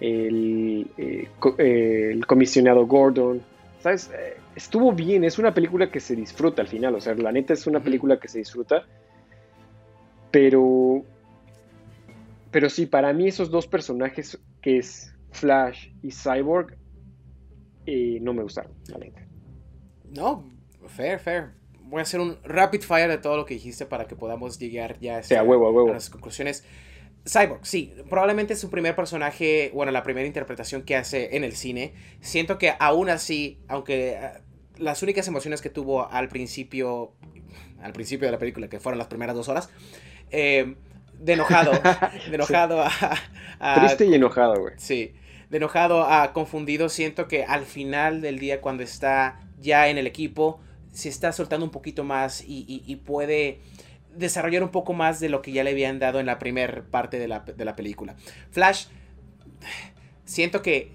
[0.00, 1.28] El, eh,
[1.58, 3.42] el comisionado Gordon.
[3.80, 4.10] ¿Sabes?
[4.12, 7.54] Eh, estuvo bien, es una película que se disfruta al final, o sea, la neta
[7.54, 8.84] es una película que se disfruta,
[10.30, 11.02] pero,
[12.50, 16.76] pero sí, para mí esos dos personajes que es Flash y Cyborg
[17.86, 19.26] eh, no me gustaron, la neta.
[20.10, 20.44] No,
[20.86, 21.50] fair, fair.
[21.84, 24.98] Voy a hacer un rapid fire de todo lo que dijiste para que podamos llegar
[25.00, 25.88] ya a, a, huevo, a, huevo.
[25.88, 26.64] a las conclusiones.
[27.26, 31.54] Cyborg, sí, probablemente es su primer personaje, bueno, la primera interpretación que hace en el
[31.54, 31.92] cine.
[32.20, 34.30] Siento que aún así, aunque eh,
[34.78, 37.12] las únicas emociones que tuvo al principio,
[37.82, 39.68] al principio de la película, que fueron las primeras dos horas,
[40.30, 40.76] eh,
[41.18, 41.72] de enojado,
[42.28, 44.74] de enojado a, Triste y enojado, güey.
[44.78, 45.12] Sí,
[45.50, 50.06] de enojado a confundido, siento que al final del día, cuando está ya en el
[50.06, 50.58] equipo,
[50.90, 53.60] se está soltando un poquito más y puede
[54.14, 57.18] desarrollar un poco más de lo que ya le habían dado en la primera parte
[57.18, 58.16] de la, película.
[58.50, 58.86] Flash,
[60.24, 60.92] siento que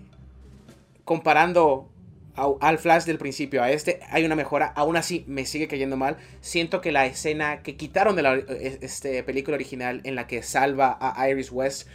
[1.03, 1.89] comparando
[2.36, 4.68] al Flash del principio a este, hay una mejora.
[4.76, 6.18] Aún así, me sigue cayendo mal.
[6.41, 10.97] Siento que la escena que quitaron de la este, película original en la que salva
[10.99, 11.88] a Iris West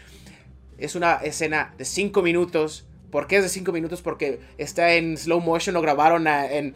[0.78, 2.86] es una escena de 5 minutos.
[3.10, 4.00] ¿Por qué es de 5 minutos?
[4.00, 6.74] Porque está en slow motion, lo grabaron en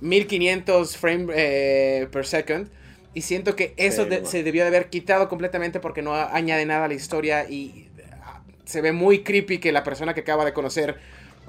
[0.00, 2.70] 1500 frames eh, per second.
[3.14, 6.88] Y siento que eso se debió de haber quitado completamente porque no añade nada a
[6.88, 7.88] la historia y
[8.22, 10.96] ah, se ve muy creepy que la persona que acaba de conocer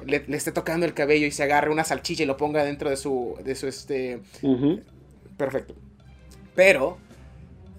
[0.05, 2.97] le, esté tocando el cabello y se agarre una salchicha y lo ponga dentro de
[2.97, 4.19] su, de su este...
[5.37, 5.75] Perfecto.
[6.53, 6.97] Pero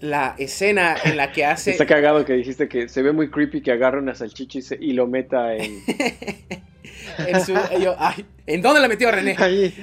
[0.01, 1.71] la escena en la que hace...
[1.71, 5.07] Está cagado que dijiste que se ve muy creepy que agarre una salchicha y, lo
[5.07, 5.81] meta en...
[7.27, 7.53] en su...
[8.45, 9.35] ¿En dónde la metió René?
[9.39, 9.73] Ay,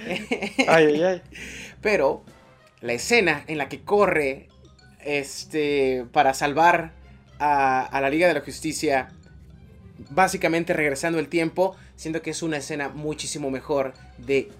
[0.69, 1.23] ay, ay.
[1.81, 2.23] Pero
[2.85, 4.49] la escena en la que corre
[5.01, 6.93] este, para salvar
[7.39, 9.09] a, la Liga de la Justicia,
[10.11, 14.51] básicamente regresando el tiempo, siendo que es una escena muchísimo mejor de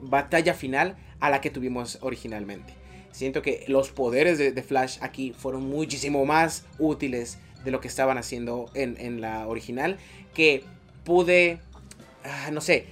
[0.00, 2.74] batalla final a la que tuvimos originalmente.
[3.10, 8.18] Siento que los poderes de, Flash aquí fueron muchísimo más útiles de lo que estaban
[8.18, 9.96] haciendo en, la original,
[10.34, 10.62] que
[11.04, 11.60] pude,
[12.22, 12.84] ah, no sé,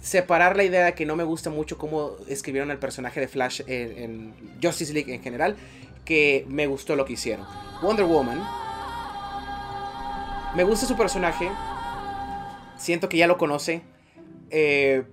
[0.00, 3.62] separar la idea de que no me gusta mucho cómo escribieron el personaje de Flash
[3.66, 5.56] en, Justice League en general,
[6.04, 7.46] que me gustó lo que hicieron.
[7.82, 8.42] Wonder Woman,
[10.54, 11.48] me gusta su personaje,
[12.78, 13.82] siento que ya lo conoce.
[14.50, 15.04] Eh,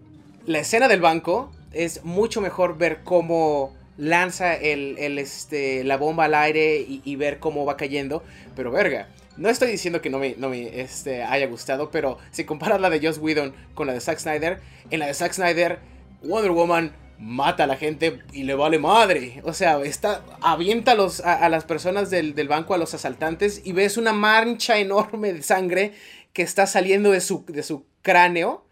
[0.46, 6.86] la escena del banco es mucho mejor ver cómo lanza este, la bomba al aire
[6.88, 8.24] y ver cómo va cayendo,
[8.56, 9.08] pero verga
[9.38, 12.90] no estoy diciendo que no me, no me este, haya gustado, pero si comparas la
[12.90, 15.80] de Joss Whedon con la de Zack Snyder, en la de Zack Snyder,
[16.24, 19.42] Wonder Woman mata a la gente y le vale madre.
[19.44, 23.72] O sea, está, avienta a, los, a, las personas del, banco, a los asaltantes, y
[23.72, 25.94] ves una mancha enorme de sangre
[26.34, 28.66] que está saliendo de su, de su cráneo.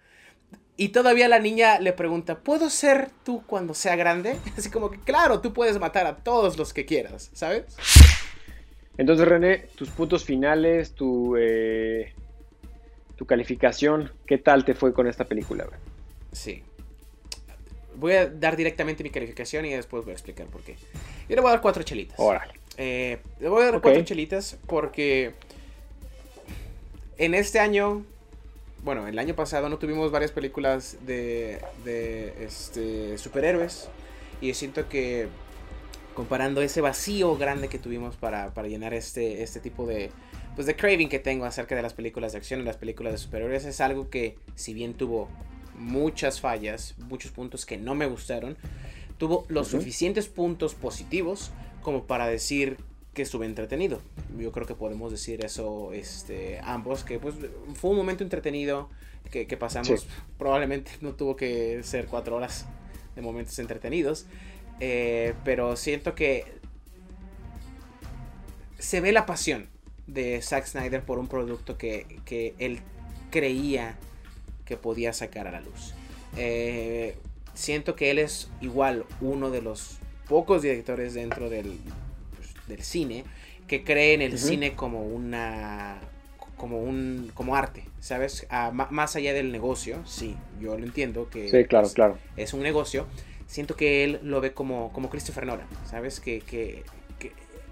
[0.77, 4.37] Y todavía la niña le pregunta, ¿puedo ser tú cuando sea grande?
[4.57, 7.63] Así como que, claro, tú puedes matar a todos los que quieras, ¿sabes?
[8.97, 12.13] Entonces, René, tus puntos finales, tu, eh,
[13.15, 15.67] tu calificación, ¿qué tal te fue con esta película?
[16.31, 16.63] Sí.
[17.95, 20.75] Voy a dar directamente mi calificación y después voy a explicar por qué.
[21.27, 22.19] Yo le voy a dar cuatro chelitas.
[22.19, 22.53] Órale.
[22.77, 25.33] Eh, le voy a dar cuatro chelitas porque
[27.17, 28.05] en este año,
[28.83, 33.89] bueno, el año pasado no tuvimos varias películas de, de este, superhéroes
[34.41, 35.27] y siento que
[36.15, 40.09] comparando ese vacío grande que tuvimos para, llenar este, este tipo de,
[40.55, 43.19] pues de craving que tengo acerca de las películas de acción y las películas de
[43.19, 45.29] superhéroes es algo que si bien tuvo
[45.77, 48.57] muchas fallas, muchos puntos que no me gustaron,
[49.17, 51.51] tuvo los suficientes puntos positivos
[51.83, 52.77] como para decir
[53.13, 54.01] que estuve entretenido.
[54.37, 57.35] Yo creo que podemos decir eso este, ambos, que pues
[57.75, 58.89] fue un momento entretenido
[59.29, 60.07] que, pasamos,
[60.37, 62.65] probablemente no tuvo que ser cuatro horas
[63.15, 64.27] de momentos entretenidos,
[64.79, 66.45] eh, pero siento que
[68.79, 69.67] se ve la pasión
[70.07, 72.05] de Zack Snyder por un producto que,
[72.59, 72.79] él
[73.31, 73.97] creía
[74.65, 75.93] que podía sacar a la luz.
[76.37, 77.17] Eh,
[77.53, 79.97] siento que él es igual uno de los
[80.27, 81.79] pocos directores dentro del,
[82.35, 83.23] pues, del cine
[83.67, 85.99] que cree en el cine como una
[86.57, 91.65] como un como arte sabes más allá del negocio sí yo lo entiendo que sí,
[91.65, 92.17] claro, claro.
[92.37, 93.07] es un negocio
[93.47, 96.19] siento que él lo ve como, como Christopher Nolan, ¿sabes?
[96.19, 96.83] Que, que,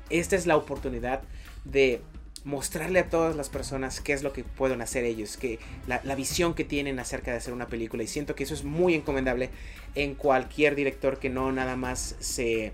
[0.09, 1.21] esta es la oportunidad
[1.65, 2.01] de
[2.43, 6.53] mostrarle a todas las personas qué es lo que pueden hacer ellos, que la, visión
[6.53, 8.03] que tienen acerca de hacer una película.
[8.03, 9.49] Y siento que eso es muy encomendable
[9.95, 12.74] en cualquier director que no nada más se,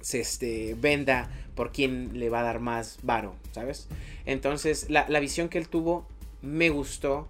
[0.00, 3.86] se este, venda por quien le va a dar más varo, ¿sabes?
[4.24, 6.08] Entonces, la, la visión que él tuvo
[6.42, 7.28] me gustó.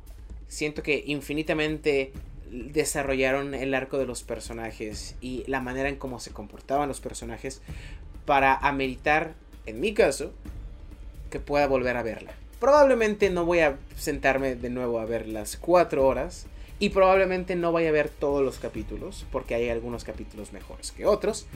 [0.49, 2.13] Siento que infinitamente
[2.51, 7.63] desarrollaron el arco de los personajes y la manera en cómo se comportaban los personajes
[8.25, 9.35] para ameritar,
[9.67, 10.33] en mi caso,
[11.31, 12.33] que pueda volver a verla.
[12.61, 16.47] Probablemente no voy a sentarme de nuevo a ver las cuatro horas
[16.79, 21.07] y probablemente no vaya a ver todos los capítulos porque hay algunos capítulos mejores que
[21.07, 21.47] otros,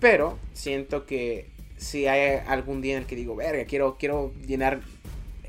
[0.00, 4.80] pero siento que si hay algún día en el que digo, verga, quiero, quiero llenar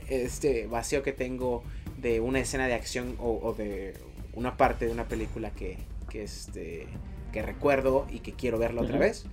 [0.09, 1.63] este vacío que tengo
[1.97, 3.95] de una escena de acción o, de
[4.35, 5.77] una parte de una película que,
[6.09, 6.87] que, este,
[7.31, 9.25] que recuerdo y que quiero verla otra vez,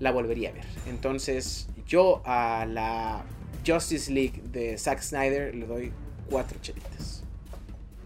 [0.00, 0.64] la volvería a ver.
[0.88, 3.24] Entonces, yo a la
[3.66, 5.92] Justice League de Zack Snyder le doy
[6.30, 7.24] cuatro chelitas.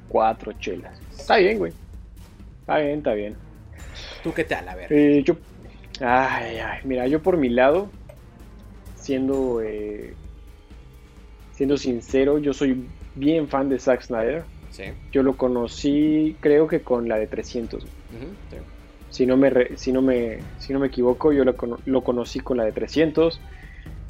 [0.09, 1.01] Cuatro chelas.
[1.17, 1.73] Está bien, güey.
[2.61, 3.37] Está bien, está bien.
[4.23, 4.69] ¿Tú qué tal?
[4.69, 4.93] A ver.
[4.93, 5.37] Eh, yo.
[6.01, 7.91] Ay, ay, mira, yo por mi lado,
[8.97, 9.61] siendo.
[9.63, 10.15] Eh,
[11.53, 14.45] siendo sincero, yo soy bien fan de Zack Snyder.
[14.73, 14.85] Sí.
[15.13, 17.87] Yo lo conocí, creo que con la de 300.
[19.11, 21.55] Si no me, si no me, si no me equivoco, yo lo,
[21.85, 23.41] lo conocí con la de 300.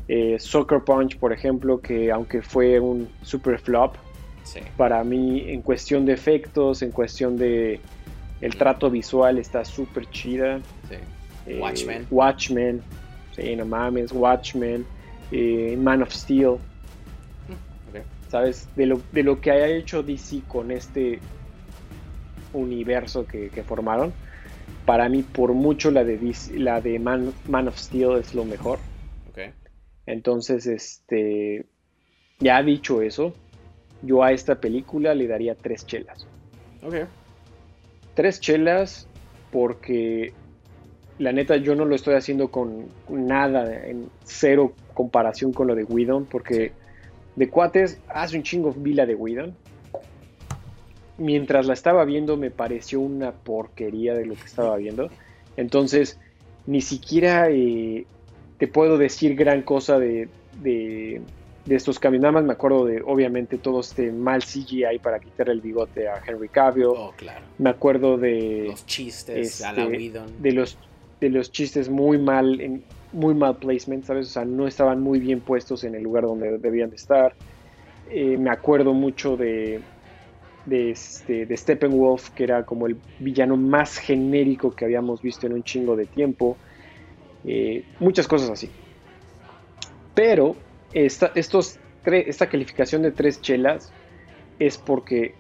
[0.09, 3.97] Eh, Soccer Punch, por ejemplo, que aunque fue un super flop,
[4.77, 7.81] para mí en cuestión de efectos, en cuestión de
[8.41, 10.61] el trato visual está súper chida.
[11.47, 12.07] Eh, Watchmen.
[12.11, 12.83] Watchmen,
[13.35, 14.85] sí, no mames, Watchmen,
[15.31, 16.57] eh, Man of Steel.
[18.33, 18.67] ¿Sabes?
[18.77, 21.19] De lo, de lo que haya hecho DC con este
[22.55, 24.15] universo que, formaron,
[24.87, 28.79] para mí por mucho la de, la de Man, Man of Steel es lo mejor.
[30.07, 31.67] Entonces, este,
[32.39, 33.35] ya dicho eso,
[34.01, 36.27] yo a esta película le daría tres chelas.
[36.83, 36.95] Ok.
[38.15, 39.09] Tres chelas
[39.51, 40.33] porque
[41.19, 45.85] la neta yo no lo estoy haciendo con nada, en cero comparación con lo de
[45.85, 46.73] Whedon, porque
[47.37, 49.55] de cuates hace un chingo vila de Whedon.
[51.19, 55.11] Mientras la estaba viendo me pareció una porquería de lo que estaba viendo.
[55.57, 56.19] Entonces,
[56.67, 58.07] ni siquiera eh,
[58.59, 60.29] te puedo decir gran cosa de,
[60.63, 61.21] de,
[61.69, 62.23] estos cambios.
[62.23, 66.23] Nada más me acuerdo de, obviamente, todo este mal CGI para quitarle el bigote a
[66.27, 66.87] Henry Cavill.
[66.87, 67.45] Oh, claro.
[67.59, 68.67] Me acuerdo de.
[68.71, 70.79] Los chistes a la este, De los,
[71.21, 72.83] de los chistes muy mal, en,
[73.13, 74.29] muy mal placement, ¿sabes?
[74.29, 77.35] O sea, no estaban muy bien puestos en el lugar donde debían de estar.
[78.11, 79.81] Eh, me acuerdo mucho de,
[80.67, 85.55] de, este, de Steppenwolf, que era como el villano más genérico que habíamos visto en
[85.55, 86.57] un chingo de tiempo.
[87.45, 88.71] Eh, muchas cosas así.
[90.15, 90.57] Pero
[90.93, 93.93] esta, estos esta calificación de tres chelas
[94.59, 95.35] es porque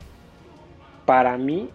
[1.05, 1.68] para mí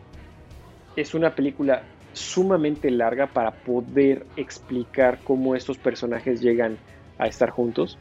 [0.95, 1.83] es una película
[2.17, 6.77] sumamente larga para poder explicar cómo estos personajes llegan
[7.17, 7.97] a estar juntos.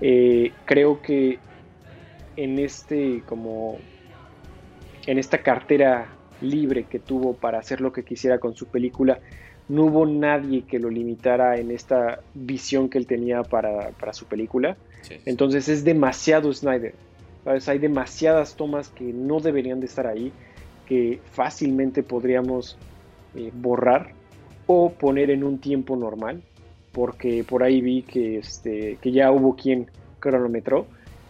[0.00, 1.38] Eh, creo que
[2.36, 3.78] en este como
[5.06, 6.06] en esta cartera
[6.40, 9.18] libre que tuvo para hacer lo que quisiera con su película,
[9.68, 14.76] no hubo nadie que lo limitara en esta visión que él tenía para, su película.
[15.26, 16.94] Entonces es demasiado Snyder.
[17.66, 20.32] Hay demasiadas tomas que no deberían de estar ahí,
[20.88, 22.78] que fácilmente podríamos
[23.36, 24.12] eh, borrar
[24.66, 26.42] o poner en un tiempo normal,
[26.92, 30.86] porque por ahí vi que, este, que ya hubo quien cronometró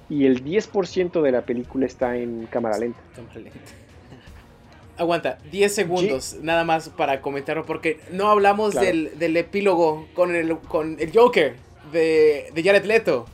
[0.08, 3.00] y el 10% de la película está en cámara lenta.
[3.14, 3.58] Cámara lenta.
[4.96, 10.96] Aguanta, 10 segundos nada más para comentarlo porque no hablamos del, epílogo con el, con
[10.98, 11.56] el Joker
[11.92, 13.26] de, de Jared Leto.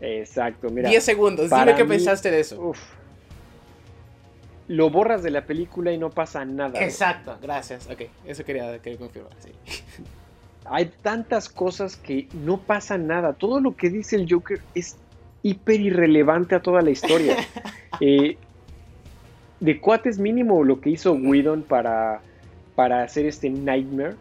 [0.00, 0.88] Exacto, mira.
[0.88, 2.74] 10 segundos, dime qué pensaste de eso.
[4.72, 6.82] Lo borras de la película y no pasa nada.
[6.82, 7.90] Exacto, gracias.
[7.90, 9.52] Ok, eso quería, quería confirmar, sí.
[10.64, 13.34] Hay tantas cosas que no pasa nada.
[13.34, 14.96] Todo lo que dice el Joker es
[15.42, 17.36] hiper irrelevante a toda la historia.
[18.00, 18.38] eh,
[19.60, 22.22] de cuates mínimo lo que hizo Whedon para,
[22.74, 24.16] para hacer este Nightmare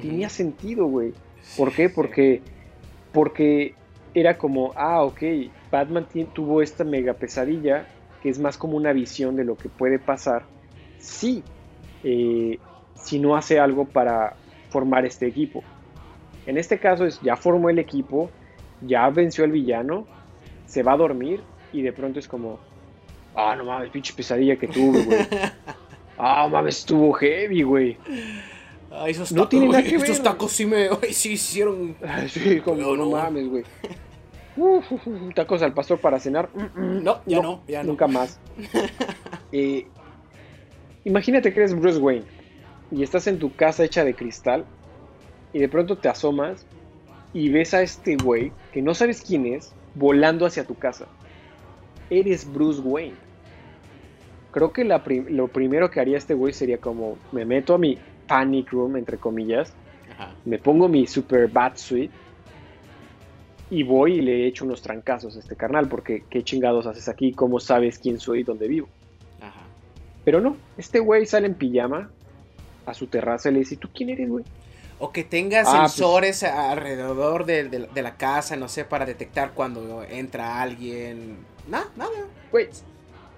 [0.00, 1.12] tenía sentido, güey.
[1.56, 1.88] ¿Por qué?
[1.88, 2.40] Porque,
[3.12, 3.74] porque
[4.14, 5.22] era como, ah, ok,
[5.72, 7.88] Batman tuvo esta mega pesadilla
[8.22, 10.44] que es más como una visión de lo que puede pasar
[10.98, 11.42] si,
[12.04, 12.58] eh,
[12.94, 14.36] si no hace algo para
[14.70, 15.62] formar este equipo.
[16.46, 18.30] En este caso es, ya formó el equipo,
[18.82, 20.06] ya venció al villano,
[20.66, 21.42] se va a dormir
[21.72, 22.58] y de pronto es como,
[23.34, 25.18] Ah, no mames, pinche pesadilla que tuve, güey.
[26.22, 27.96] Ah, mames, estuvo heavy, güey.
[28.90, 30.02] Ah, esos no tiene nada que ver.
[30.02, 30.90] Estos tacos sí me.
[31.12, 31.96] Sí hicieron.
[32.28, 33.64] sí, como no, mames, güey.
[35.34, 36.50] Tacos al pastor para cenar.
[36.54, 37.04] Mm, mm.
[37.04, 38.38] no, ya no, ya Nunca más.
[39.52, 39.88] Eh,
[41.02, 42.24] imagínate que eres Bruce Wayne
[42.92, 44.64] y estás en tu casa hecha de cristal
[45.52, 46.64] y de pronto te asomas
[47.32, 51.06] y ves a este güey que no sabes quién es volando hacia tu casa.
[52.10, 53.16] eres Bruce Wayne.
[54.52, 57.98] Creo que lo primero que haría este güey sería como, me meto a mi
[58.28, 59.72] panic room, entre comillas,
[60.44, 62.14] me pongo mi super bat suite
[63.70, 67.32] y voy y le echo unos trancazos a este carnal, porque qué chingados haces aquí,
[67.32, 68.88] cómo sabes quién soy y dónde vivo.
[70.24, 72.10] Pero no, este güey sale en pijama
[72.84, 74.44] a su terraza y le dice, ¿tú quién eres, güey?
[74.98, 80.02] O que tenga ah, pues sensores alrededor de, la casa, no sé, para detectar cuando
[80.02, 81.36] entra alguien.
[81.68, 82.26] Nada, nada.
[82.50, 82.68] Güey.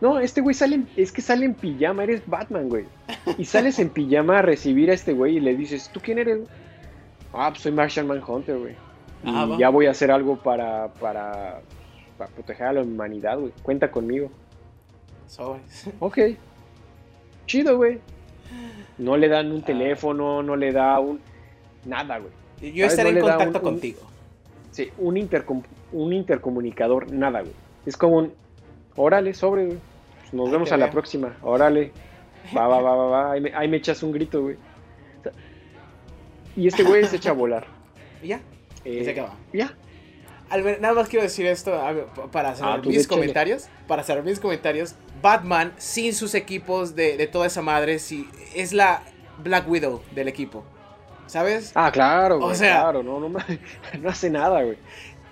[0.01, 2.87] No, este güey sale, es que sale en pijama, eres Batman, güey.
[3.39, 6.41] Y sales en pijama a recibir a este güey y le dices, ¿tú quién eres?
[7.33, 8.75] Ah, pues soy Martian Manhunter, güey.
[9.25, 11.61] Ah, ya voy a hacer algo para, para,
[12.19, 13.53] para proteger a la humanidad, güey.
[13.63, 14.31] Cuenta conmigo.
[15.27, 15.91] Sobres.
[16.01, 16.19] Ok.
[17.47, 18.01] Chido, güey.
[18.99, 19.65] No le dan un ah.
[19.65, 21.21] teléfono, no le da un
[21.85, 22.73] Nada, güey.
[22.75, 24.01] Yo estaré en contacto contigo.
[24.71, 25.63] sí, un, intercom
[25.93, 27.55] un intercomunicador, nada, güey.
[27.85, 28.33] Es como un,
[28.95, 29.79] órale, sobre, güey.
[30.21, 31.93] Pues nos vemos a la próxima, órale.
[32.57, 33.33] Va, va, va, va, va.
[33.33, 34.57] Ahí me, echas un grito, güey.
[36.57, 37.67] y este güey se echa a volar.
[38.23, 38.41] ¿Y ya?
[38.85, 39.37] Eh, se acaba.
[39.53, 39.77] Ya.
[40.81, 41.73] nada más quiero decir esto
[42.31, 43.69] para hacer ah, mis comentarios.
[43.87, 44.95] Para hacer mis comentarios.
[45.21, 49.03] Batman, sin sus equipos de, de toda esa madre, si, es la
[49.39, 50.65] Black Widow del equipo.
[51.33, 51.73] ¿sabes?
[51.75, 53.39] Ah, claro, güey, o sea, claro, no, no,
[54.01, 54.77] no hace nada, güey.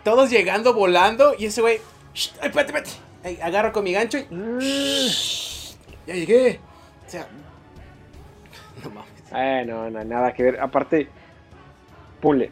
[0.02, 1.78] Todos llegando, volando, y ese güey,
[2.40, 3.42] ay, espérate, espérate.
[3.42, 5.76] agarro con mi gancho y.
[6.06, 6.58] ya llegué.
[7.06, 7.26] O sea.
[8.82, 9.10] No mames.
[9.34, 10.60] Eh, no, no, nada que ver.
[10.60, 11.08] Aparte,
[12.20, 12.50] ponle.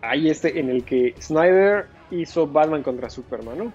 [0.00, 3.72] Ahí este en el que Snyder hizo Batman contra Superman, ¿no?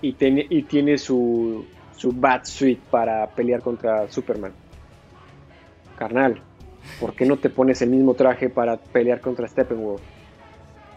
[0.00, 1.64] Y, tiene, y tiene su,
[1.96, 4.52] su Bat Suite para pelear contra Superman.
[5.96, 6.40] Carnal,
[7.00, 10.02] ¿por qué no te pones el mismo traje para pelear contra Steppenwolf?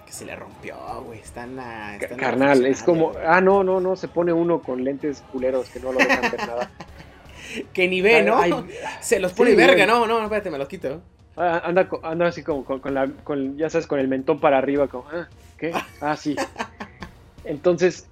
[0.05, 1.19] Que se le rompió, güey.
[1.19, 1.97] Está en la.
[2.17, 3.11] Carnal, es como.
[3.25, 3.95] Ah, no, no, no.
[3.95, 6.71] Se pone uno con lentes culeros que no lo dejan ver nada.
[7.73, 8.65] que ni ve, ¿no?
[9.01, 11.01] se los pone verga, no, no, espérate, me los quito.
[11.37, 13.07] Ah, anda, anda así como con, la.
[13.23, 15.05] Con, ya sabes, con el mentón para arriba, como.
[15.11, 15.71] Ah, ¿qué?
[16.01, 16.35] Ah, sí.
[17.43, 18.07] Entonces,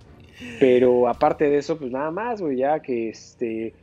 [0.60, 3.74] pero aparte de eso, pues nada más, güey, ya que este.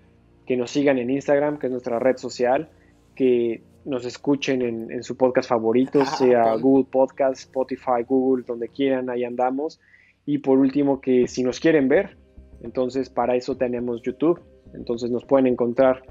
[0.46, 2.68] Que nos sigan en Instagram, que es nuestra red social.
[3.16, 9.24] Que nos escuchen en, su podcast favorito, sea Google Podcast, Spotify, Google, donde quieran, ahí
[9.24, 9.80] andamos.
[10.24, 12.16] Y por último, que si nos quieren ver,
[12.62, 14.40] entonces para eso tenemos YouTube,
[14.72, 16.02] entonces nos pueden encontrar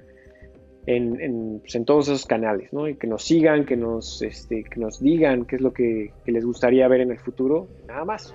[0.85, 2.87] en, pues, todos esos canales, ¿no?
[2.87, 6.45] Y que nos sigan, que nos, este, que nos digan qué es lo que les
[6.45, 8.33] gustaría ver en el futuro, nada más.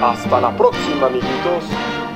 [0.00, 2.07] Hasta la próxima, amiguitos.